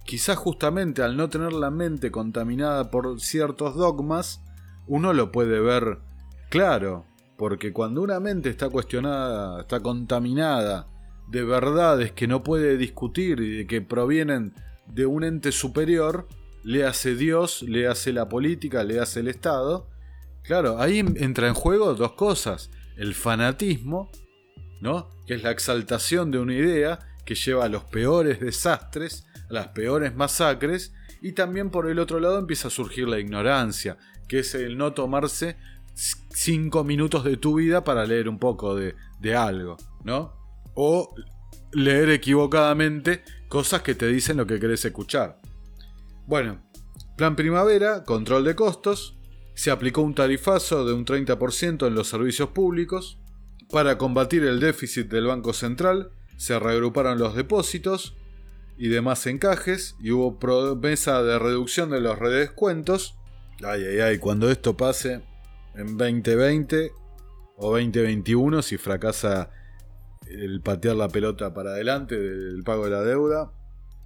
[0.05, 4.43] quizás justamente al no tener la mente contaminada por ciertos dogmas,
[4.85, 5.97] uno lo puede ver
[6.49, 7.05] claro,
[7.37, 10.87] porque cuando una mente está cuestionada, está contaminada
[11.27, 14.53] de verdades que no puede discutir y de que provienen
[14.87, 16.27] de un ente superior,
[16.63, 19.87] le hace Dios, le hace la política, le hace el Estado.
[20.43, 22.71] Claro, ahí entra en juego dos cosas.
[22.97, 24.11] El fanatismo,
[24.81, 25.09] ¿no?
[25.27, 29.67] Que es la exaltación de una idea que lleva a los peores desastres, a las
[29.69, 34.53] peores masacres, y también por el otro lado empieza a surgir la ignorancia, que es
[34.55, 35.57] el no tomarse
[35.95, 40.44] cinco minutos de tu vida para leer un poco de, de algo, ¿no?
[40.75, 41.15] O
[41.71, 45.39] leer equivocadamente cosas que te dicen lo que querés escuchar.
[46.27, 46.61] Bueno,
[47.17, 49.17] plan primavera, control de costos,
[49.55, 53.19] se aplicó un tarifazo de un 30% en los servicios públicos
[53.69, 58.15] para combatir el déficit del Banco Central se reagruparon los depósitos
[58.77, 63.17] y demás encajes y hubo promesa de reducción de los redescuentos.
[63.63, 65.21] Ay, ay, ay, cuando esto pase
[65.75, 66.91] en 2020
[67.57, 69.49] o 2021, si fracasa
[70.27, 73.51] el patear la pelota para adelante del pago de la deuda,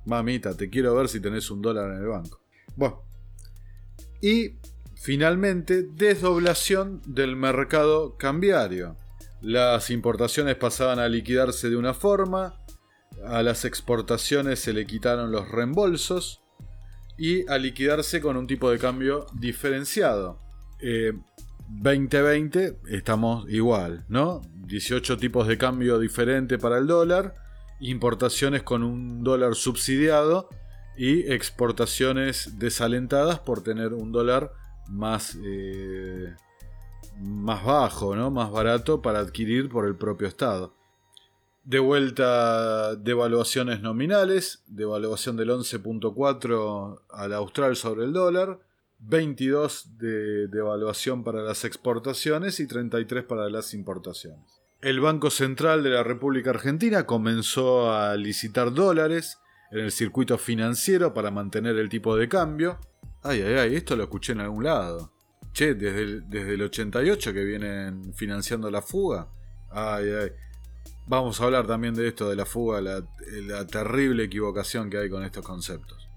[0.06, 2.42] mamita, te quiero ver si tenés un dólar en el banco.
[2.76, 3.04] Bueno,
[4.22, 4.58] y
[4.96, 8.98] finalmente, desdoblación del mercado cambiario.
[9.42, 12.60] Las importaciones pasaban a liquidarse de una forma,
[13.26, 16.44] a las exportaciones se le quitaron los reembolsos
[17.18, 20.40] y a liquidarse con un tipo de cambio diferenciado.
[21.70, 24.42] 2020 eh, estamos igual, ¿no?
[24.66, 27.36] 18 tipos de cambio diferente para el dólar,
[27.80, 30.50] importaciones con un dólar subsidiado
[30.98, 34.52] y exportaciones desalentadas por tener un dólar
[34.90, 35.38] más...
[35.44, 36.36] Eh,
[37.20, 38.32] más bajo, ¿no?
[38.32, 40.74] más barato para adquirir por el propio Estado.
[41.64, 48.60] De vuelta, devaluaciones nominales, devaluación del 11.4 al austral sobre el dólar,
[49.00, 54.62] 22 de devaluación para las exportaciones y 33 para las importaciones.
[54.82, 59.40] El Banco Central de la República Argentina comenzó a licitar dólares
[59.72, 62.80] en el circuito financiero para mantener el tipo de cambio.
[63.22, 65.12] Ay, ay, ay, esto lo escuché en algún lado.
[65.52, 69.28] Che, desde el, desde el 88 que vienen financiando la fuga.
[69.72, 70.32] Ay, ay.
[71.08, 73.04] Vamos a hablar también de esto, de la fuga, la,
[73.66, 76.08] terrible equivocación que hay con estos conceptos.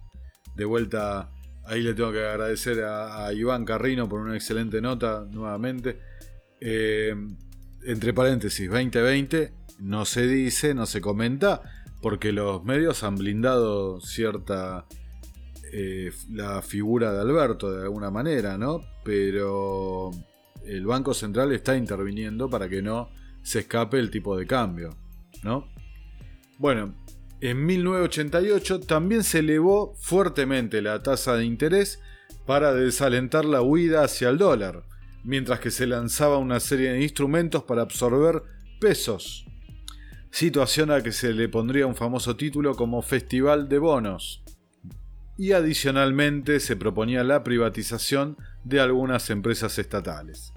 [0.55, 1.30] De vuelta,
[1.64, 5.98] ahí le tengo que agradecer a, Iván Carrino por una excelente nota nuevamente.
[6.60, 7.14] Eh,
[7.84, 11.62] entre paréntesis, 2020 no se dice, no se comenta,
[12.00, 14.86] porque los medios han blindado cierta
[15.72, 18.80] eh, la figura de Alberto de alguna manera, ¿no?
[19.04, 20.10] Pero
[20.64, 23.08] el Banco Central está interviniendo para que no
[23.42, 24.96] se escape el tipo de cambio,
[25.42, 25.66] ¿no?
[26.58, 26.94] Bueno,
[27.43, 31.99] en 1988 también se elevó fuertemente la tasa de interés
[32.47, 34.84] para desalentar la huida hacia el dólar,
[35.24, 38.45] mientras que se lanzaba una serie de instrumentos para absorber
[38.80, 39.45] pesos.
[40.30, 44.45] Situación a que se le pondría un famoso título como Festival de Bonos.
[45.36, 50.53] Y adicionalmente se proponía la privatización de algunas empresas estatales.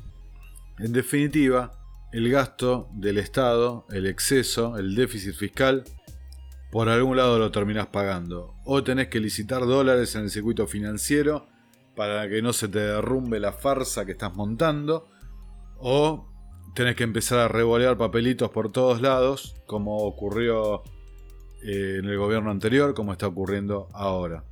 [0.78, 1.72] En definitiva,
[2.14, 5.84] el gasto del Estado, el exceso, el déficit fiscal,
[6.76, 8.54] por algún lado lo terminás pagando.
[8.66, 11.48] O tenés que licitar dólares en el circuito financiero
[11.96, 15.08] para que no se te derrumbe la farsa que estás montando.
[15.78, 16.28] O
[16.76, 20.84] tenés que empezar a revolear papelitos por todos lados, como ocurrió
[21.64, 24.44] eh, en el gobierno anterior, como está ocurriendo ahora.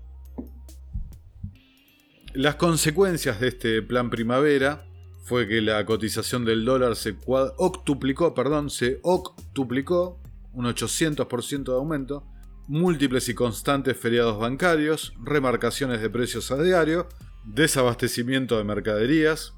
[2.33, 4.85] Las consecuencias de este plan primavera
[5.25, 10.22] fue que la cotización del dólar se octuplicó, perdón, se octuplicó,
[10.53, 12.27] un 800% de aumento,
[12.67, 17.09] múltiples y constantes feriados bancarios, remarcaciones de precios a diario,
[17.45, 19.53] desabastecimiento de mercaderías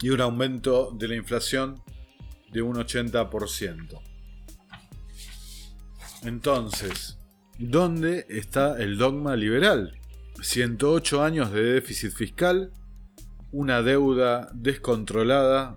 [0.00, 1.82] y un aumento de la inflación
[2.52, 4.00] de un 80%.
[6.22, 7.18] Entonces,
[7.58, 9.98] ¿dónde está el dogma liberal?
[10.40, 12.72] 108 años de déficit fiscal,
[13.52, 15.76] una deuda descontrolada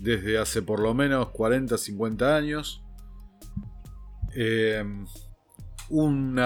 [0.00, 2.82] desde hace por lo menos 40-50 años,
[4.36, 4.84] eh,
[5.88, 6.40] un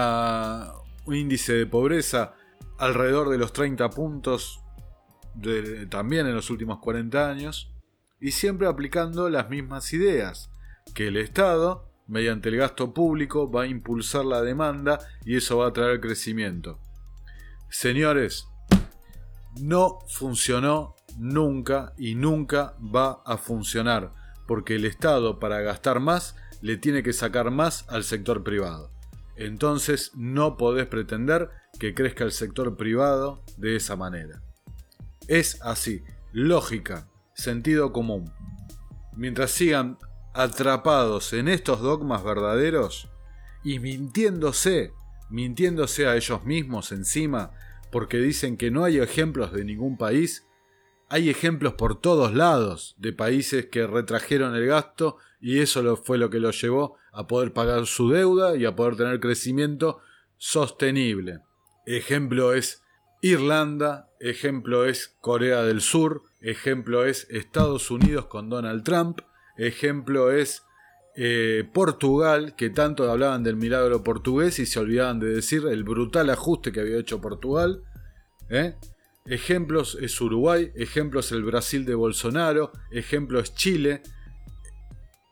[1.07, 2.34] índice de pobreza
[2.78, 4.61] alrededor de los 30 puntos
[5.88, 7.72] también en los últimos 40 años,
[8.20, 10.51] y siempre aplicando las mismas ideas,
[10.95, 15.68] que el Estado, mediante el gasto público, va a impulsar la demanda y eso va
[15.68, 16.78] a traer crecimiento.
[17.68, 18.49] Señores,
[19.61, 24.12] no funcionó nunca y nunca va a funcionar,
[24.47, 28.90] porque el Estado para gastar más le tiene que sacar más al sector privado.
[29.36, 34.42] Entonces no podés pretender que crezca el sector privado de esa manera.
[35.28, 36.02] Es así,
[36.32, 38.32] lógica, sentido común.
[39.16, 39.98] Mientras sigan
[40.34, 43.08] atrapados en estos dogmas verdaderos
[43.64, 44.92] y mintiéndose,
[45.28, 47.52] mintiéndose a ellos mismos encima,
[47.90, 50.46] porque dicen que no hay ejemplos de ningún país,
[51.11, 56.30] hay ejemplos por todos lados de países que retrajeron el gasto y eso fue lo
[56.30, 59.98] que los llevó a poder pagar su deuda y a poder tener crecimiento
[60.38, 61.40] sostenible.
[61.84, 62.84] Ejemplo es
[63.22, 69.20] Irlanda, ejemplo es Corea del Sur, ejemplo es Estados Unidos con Donald Trump,
[69.56, 70.62] ejemplo es
[71.16, 76.30] eh, Portugal, que tanto hablaban del milagro portugués y se olvidaban de decir el brutal
[76.30, 77.82] ajuste que había hecho Portugal.
[78.48, 78.76] ¿eh?
[79.26, 84.02] Ejemplos es Uruguay, ejemplos el Brasil de Bolsonaro, ejemplo es Chile.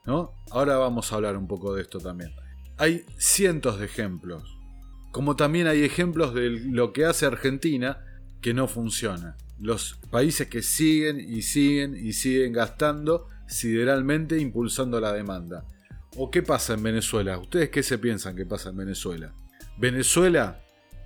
[0.05, 0.33] ¿no?
[0.51, 2.31] Ahora vamos a hablar un poco de esto también.
[2.77, 4.57] Hay cientos de ejemplos.
[5.11, 8.05] Como también hay ejemplos de lo que hace Argentina
[8.41, 9.37] que no funciona.
[9.59, 15.65] Los países que siguen y siguen y siguen gastando sideralmente impulsando la demanda.
[16.15, 17.37] ¿O qué pasa en Venezuela?
[17.37, 19.33] ¿Ustedes qué se piensan que pasa en Venezuela?
[19.77, 20.61] Venezuela,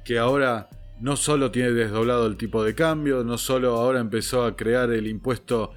[0.05, 0.69] que ahora
[1.03, 5.05] no solo tiene desdoblado el tipo de cambio, no solo ahora empezó a crear el
[5.05, 5.73] impuesto,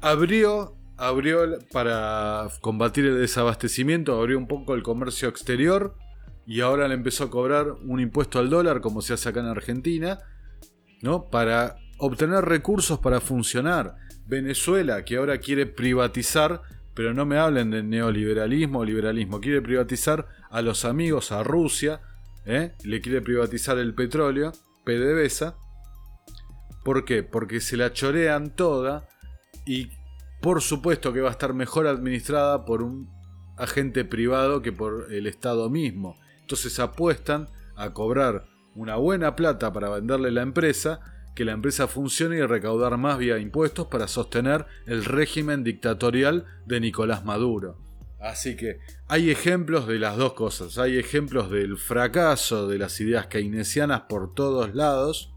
[0.00, 1.40] abrió, abrió
[1.72, 5.96] para combatir el desabastecimiento, abrió un poco el comercio exterior
[6.46, 9.46] y ahora le empezó a cobrar un impuesto al dólar como se hace acá en
[9.46, 10.20] Argentina,
[11.02, 11.28] ¿no?
[11.28, 13.96] Para obtener recursos para funcionar.
[14.26, 16.62] Venezuela, que ahora quiere privatizar,
[16.94, 22.00] pero no me hablen de neoliberalismo o liberalismo, quiere privatizar a los amigos, a Rusia,
[22.48, 22.74] ¿eh?
[22.82, 24.52] le quiere privatizar el petróleo,
[24.84, 25.56] PDVSA.
[26.82, 27.22] ¿Por qué?
[27.22, 29.06] Porque se la chorean toda
[29.66, 29.90] y
[30.40, 33.10] por supuesto que va a estar mejor administrada por un
[33.56, 36.18] agente privado que por el Estado mismo.
[36.40, 41.00] Entonces apuestan a cobrar una buena plata para venderle la empresa,
[41.34, 46.80] que la empresa funcione y recaudar más vía impuestos para sostener el régimen dictatorial de
[46.80, 47.87] Nicolás Maduro.
[48.20, 50.78] Así que hay ejemplos de las dos cosas.
[50.78, 55.32] Hay ejemplos del fracaso de las ideas keynesianas por todos lados.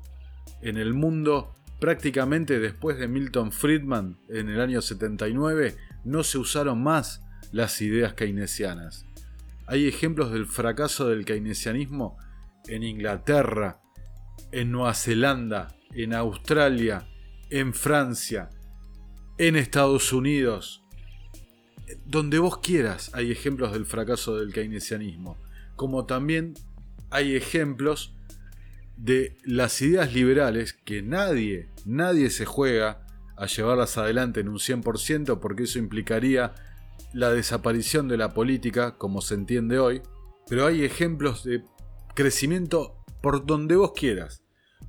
[0.62, 6.82] En el mundo, prácticamente después de Milton Friedman en el año 79, no se usaron
[6.82, 9.06] más las ideas keynesianas.
[9.68, 12.18] Hay ejemplos del fracaso del keynesianismo
[12.68, 13.82] en Inglaterra,
[14.52, 17.08] en Nueva Zelanda, en Australia,
[17.50, 18.50] en Francia,
[19.38, 20.81] en Estados Unidos.
[22.06, 25.38] Donde vos quieras hay ejemplos del fracaso del keynesianismo,
[25.76, 26.54] como también
[27.10, 28.14] hay ejemplos
[28.98, 35.40] de las ideas liberales que nadie, nadie se juega a llevarlas adelante en un 100%
[35.40, 36.54] porque eso implicaría
[37.14, 40.02] la desaparición de la política como se entiende hoy,
[40.48, 41.64] pero hay ejemplos de
[42.14, 44.44] crecimiento por donde vos quieras.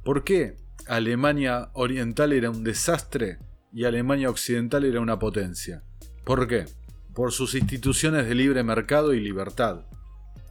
[0.05, 3.38] ¿Por qué Alemania Oriental era un desastre
[3.72, 5.82] y Alemania Occidental era una potencia?
[6.24, 6.66] ¿Por qué?
[7.14, 9.86] Por sus instituciones de libre mercado y libertad.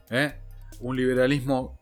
[0.10, 0.34] ¿Eh?
[0.80, 1.80] Un liberalismo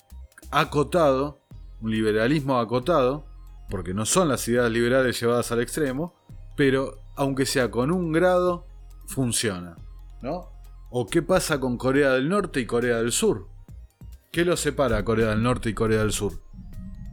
[0.51, 1.41] acotado,
[1.81, 3.25] un liberalismo acotado,
[3.69, 6.15] porque no son las ideas liberales llevadas al extremo,
[6.55, 8.65] pero aunque sea con un grado,
[9.07, 9.75] funciona.
[10.21, 10.49] ¿No?
[10.89, 13.47] ¿O qué pasa con Corea del Norte y Corea del Sur?
[14.31, 16.41] ¿Qué los separa Corea del Norte y Corea del Sur?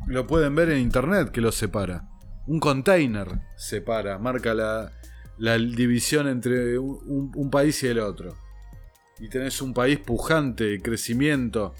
[0.06, 2.08] Lo pueden ver en internet que los separa.
[2.46, 4.92] Un container separa, marca la,
[5.38, 8.36] división entre un, país y el otro.
[9.18, 11.74] Y tenés un país pujante, crecimiento,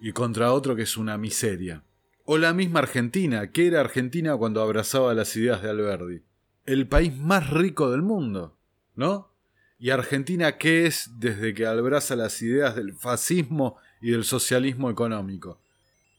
[0.00, 1.82] y contra otro que es una miseria.
[2.24, 6.22] O la misma Argentina, que era Argentina cuando abrazaba las ideas de Alberdi.
[6.64, 8.58] El país más rico del mundo,
[8.94, 9.32] ¿no?
[9.78, 15.60] Y Argentina, ¿qué es desde que abraza las ideas del fascismo y del socialismo económico,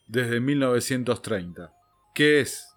[0.06, 1.72] desde 1930.
[2.14, 2.68] ¿Qué es?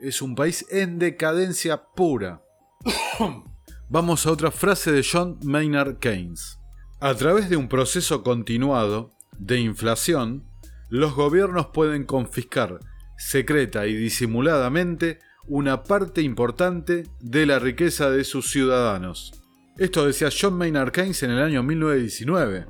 [0.00, 2.42] Es un país en decadencia pura.
[3.88, 6.58] Vamos a otra frase de John Maynard Keynes.
[7.00, 10.44] A través de un proceso continuado de inflación,
[10.88, 12.80] los gobiernos pueden confiscar
[13.16, 19.32] secreta y disimuladamente una parte importante de la riqueza de sus ciudadanos.
[19.78, 22.66] Esto decía John Maynard Keynes en el año 1919.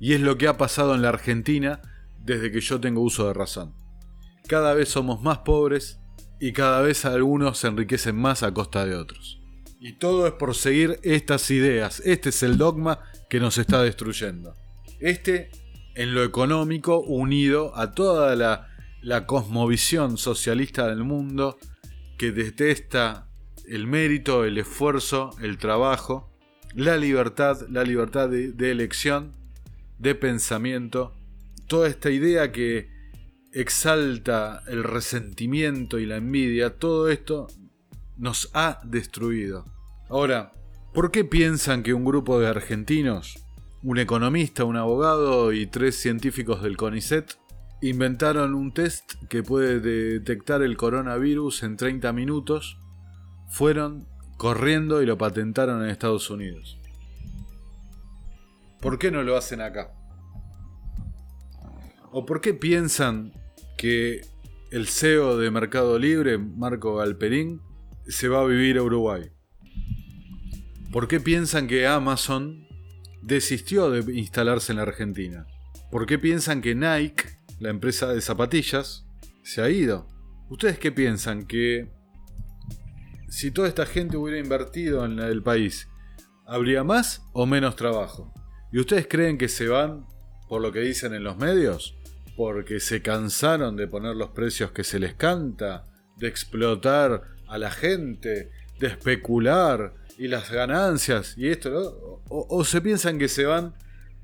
[0.00, 1.80] Y es lo que ha pasado en la Argentina
[2.18, 3.74] desde que yo tengo uso de razón.
[4.46, 6.00] Cada vez somos más pobres
[6.44, 9.40] y cada vez algunos se enriquecen más a costa de otros.
[9.80, 12.02] Y todo es por seguir estas ideas.
[12.04, 14.54] Este es el dogma que nos está destruyendo.
[15.00, 15.50] Este
[15.94, 21.56] en lo económico unido a toda la, cosmovisión socialista del mundo
[22.18, 23.26] que detesta
[23.66, 26.30] el mérito, el esfuerzo, el trabajo,
[26.74, 29.32] la libertad, la libertad de elección
[29.98, 31.14] de pensamiento,
[31.68, 32.93] toda esta idea que
[33.54, 37.46] exalta el resentimiento y la envidia, todo esto
[38.16, 39.64] nos ha destruido.
[40.08, 40.52] Ahora,
[40.92, 43.46] ¿por qué piensan que un grupo de argentinos,
[43.82, 47.38] un economista, un abogado y tres científicos del CONICET,
[47.80, 52.78] inventaron un test que puede detectar el coronavirus en 30 minutos,
[53.48, 56.80] fueron corriendo y lo patentaron en Estados Unidos?
[58.80, 59.92] ¿Por qué no lo hacen acá?
[62.10, 63.32] ¿O por qué piensan
[63.84, 64.22] que
[64.70, 67.60] el CEO de Mercado Libre, Marco Galperín,
[68.08, 69.30] se va a vivir a Uruguay?
[70.90, 72.66] ¿Por qué piensan que Amazon
[73.20, 75.46] desistió de instalarse en la Argentina?
[75.90, 77.24] ¿Por qué piensan que Nike,
[77.60, 79.04] la empresa de zapatillas,
[79.42, 80.08] se ha ido?
[80.48, 81.44] ¿Ustedes qué piensan?
[81.44, 81.92] Que
[83.28, 85.90] si toda esta gente hubiera invertido en el país,
[86.46, 88.32] ¿habría más o menos trabajo?
[88.72, 90.06] ¿Y ustedes creen que se van
[90.48, 91.98] por lo que dicen en los medios?
[92.36, 95.84] ¿Porque se cansaron de poner los precios que se les canta?
[96.16, 98.50] ¿De explotar a la gente?
[98.78, 99.94] ¿De especular?
[100.18, 101.34] ¿Y las ganancias?
[101.36, 102.22] ¿Y esto?
[102.28, 103.74] O, se piensan que se van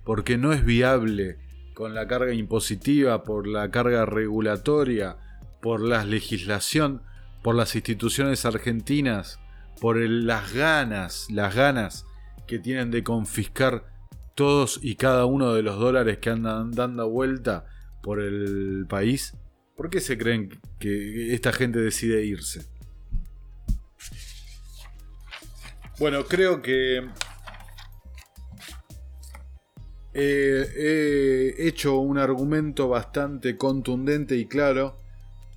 [0.05, 1.39] porque no es viable
[1.75, 5.17] con la carga impositiva, por la carga regulatoria,
[5.63, 7.03] por la legislación,
[7.43, 9.39] por las instituciones argentinas,
[9.81, 12.07] por las ganas, las ganas
[12.47, 13.85] que tienen de confiscar
[14.35, 17.67] todos y cada uno de los dólares que andan dando vuelta
[18.03, 19.35] por el país,
[19.77, 22.67] ¿por qué se creen que esta gente decide irse?
[25.99, 27.07] Bueno, creo que
[30.15, 34.97] he hecho un argumento bastante contundente y claro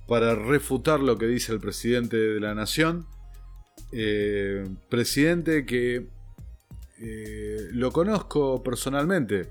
[0.06, 3.06] para refutar lo que dice el presidente de la nación.
[3.92, 6.06] Eh, presidente que
[6.98, 9.48] eh, lo conozco personalmente.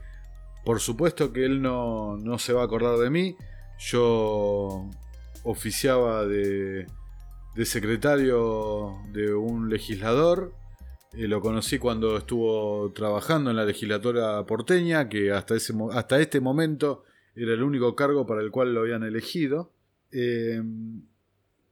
[0.64, 3.36] Por supuesto que él no, se va a acordar de mí.
[3.80, 4.90] Yo
[5.44, 6.88] oficiaba de,
[7.66, 10.54] secretario de un legislador.
[11.14, 16.40] Eh, lo conocí cuando estuvo trabajando en la legislatura porteña, que hasta, ese, hasta este
[16.40, 17.04] momento
[17.36, 19.72] era el único cargo para el cual lo habían elegido.
[20.12, 20.62] Eh,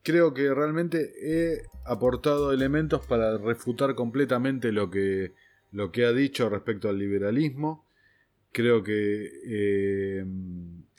[0.03, 5.33] creo que realmente he aportado elementos para refutar completamente lo que
[5.71, 7.85] lo que ha dicho respecto al liberalismo.
[8.51, 10.25] Creo que eh,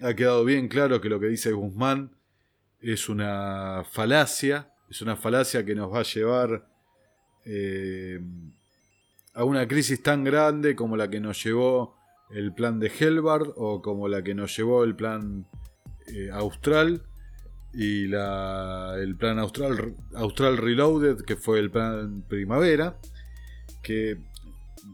[0.01, 2.17] ha quedado bien claro que lo que dice Guzmán
[2.81, 6.67] es una falacia, es una falacia que nos va a llevar
[7.45, 8.21] eh,
[9.35, 11.97] a una crisis tan grande como la que nos llevó
[12.31, 15.47] el plan de Helbard o como la que nos llevó el plan
[16.09, 17.03] eh, Austral
[17.75, 22.99] y la, el plan Austral, Austral Reloaded, que fue el plan Primavera,
[23.83, 24.19] que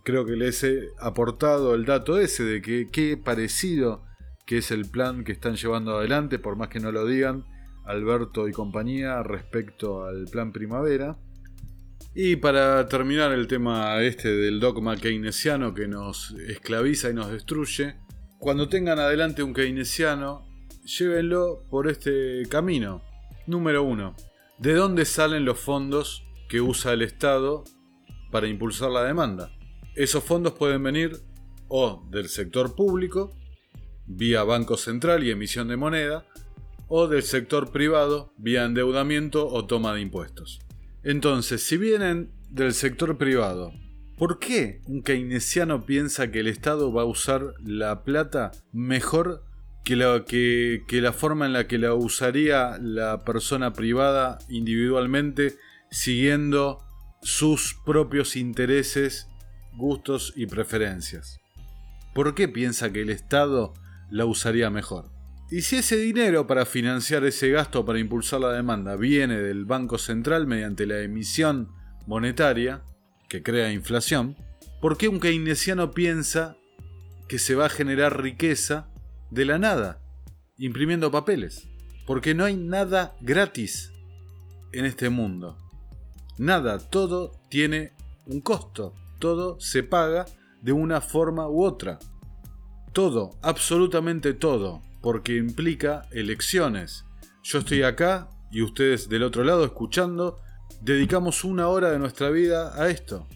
[0.05, 4.05] creo que les he aportado el dato ese de que qué parecido
[4.49, 7.45] que es el plan que están llevando adelante, por más que no lo digan,
[7.85, 11.19] Alberto y compañía respecto al plan Primavera.
[12.15, 17.97] Y para terminar el tema este del dogma keynesiano que nos esclaviza y nos destruye,
[18.39, 20.47] cuando tengan adelante un keynesiano,
[20.83, 23.03] llévenlo por este camino.
[23.47, 24.17] Número uno,
[24.59, 27.65] ¿de dónde salen los fondos que usa el Estado
[28.31, 29.58] para impulsar la demanda?
[29.99, 31.19] Esos fondos pueden venir
[31.67, 33.33] o del sector público,
[34.07, 36.25] vía Banco Central y emisión de moneda,
[36.87, 40.61] o del sector privado, vía endeudamiento o toma de impuestos.
[41.03, 43.73] Entonces, si vienen del sector privado,
[44.17, 49.43] ¿por qué un keynesiano piensa que el Estado va a usar la plata mejor
[49.85, 55.57] que la, que, la forma en la que la usaría la persona privada individualmente
[55.91, 56.85] siguiendo
[57.21, 59.27] sus propios intereses,
[59.79, 61.39] gustos y preferencias?
[62.15, 63.73] ¿Por qué piensa que el Estado
[64.11, 65.11] la usaría mejor?
[65.51, 69.97] Y si ese dinero para financiar ese gasto para impulsar la demanda viene del Banco
[69.97, 71.73] Central mediante la emisión
[72.07, 72.83] monetaria,
[73.29, 74.37] que crea inflación,
[74.83, 76.57] ¿por qué un keynesiano piensa
[77.29, 78.89] que se va a generar riqueza
[79.31, 80.03] de la nada,
[80.59, 81.69] imprimiendo papeles?
[82.07, 83.93] Porque no hay nada gratis
[84.73, 85.57] en este mundo.
[86.37, 87.93] Nada, todo tiene
[88.27, 90.27] un costo, todo se paga
[90.63, 91.99] de una forma u otra.
[92.93, 97.05] Todo, absolutamente todo porque implica elecciones.
[97.43, 100.39] Yo estoy acá y ustedes del otro lado escuchando,
[100.81, 103.27] dedicamos una hora de nuestra vida a esto,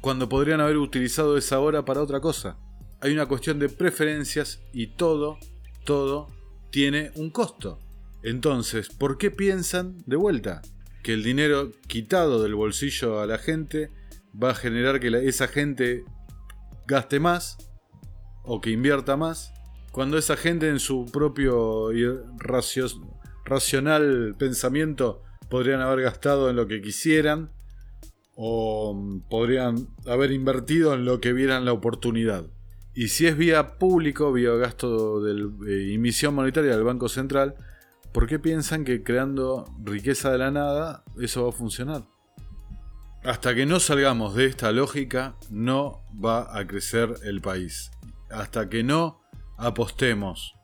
[0.00, 2.58] cuando podrían haber utilizado esa hora para otra cosa.
[3.00, 5.38] Hay una cuestión de preferencias y todo,
[5.84, 6.28] todo
[6.70, 7.78] tiene un costo.
[8.22, 10.60] Entonces, ¿por qué piensan de vuelta
[11.02, 13.90] que el dinero quitado del bolsillo a la gente
[14.34, 16.04] va a generar que esa gente
[16.86, 17.58] gaste más
[18.44, 19.52] o que invierta más
[19.92, 21.90] cuando esa gente en su propio
[23.44, 27.50] racional pensamiento podrían haber gastado en lo que quisieran
[28.36, 32.46] o podrían haber invertido en lo que vieran la oportunidad.
[32.94, 37.56] Y si es vía público, vía gasto de emisión monetaria del Banco Central,
[38.12, 42.04] ¿por qué piensan que creando riqueza de la nada eso va a funcionar?
[43.22, 47.90] Hasta que no salgamos de esta lógica, no va a crecer el país.
[48.30, 49.20] Hasta que no
[49.58, 50.54] apostemos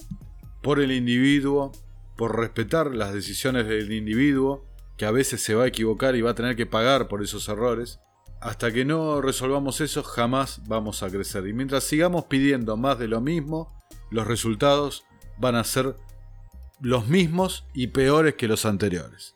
[0.63, 1.73] por el individuo,
[2.17, 4.65] por respetar las decisiones del individuo,
[4.97, 7.47] que a veces se va a equivocar y va a tener que pagar por esos
[7.51, 8.01] errores.
[8.41, 11.47] Hasta que no resolvamos eso, jamás vamos a crecer.
[11.47, 15.05] Y mientras sigamos pidiendo más de lo mismo, los resultados
[15.39, 15.97] van a ser
[16.81, 19.36] los mismos y peores que los anteriores.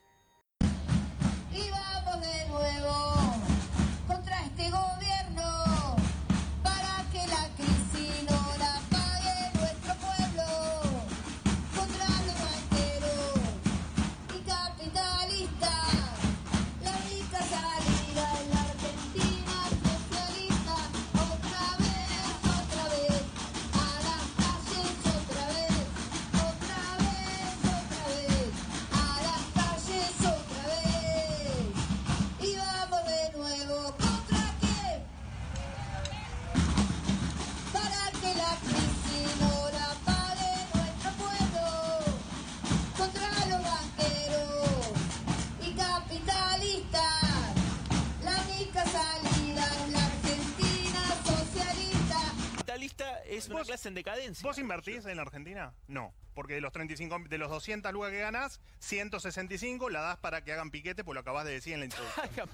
[54.70, 55.74] Invertís en Argentina?
[55.88, 60.44] No, porque de los 35 de los 200 lugas que ganás, 165 la das para
[60.44, 62.48] que hagan piquete, por lo acabas de decir en la introducción.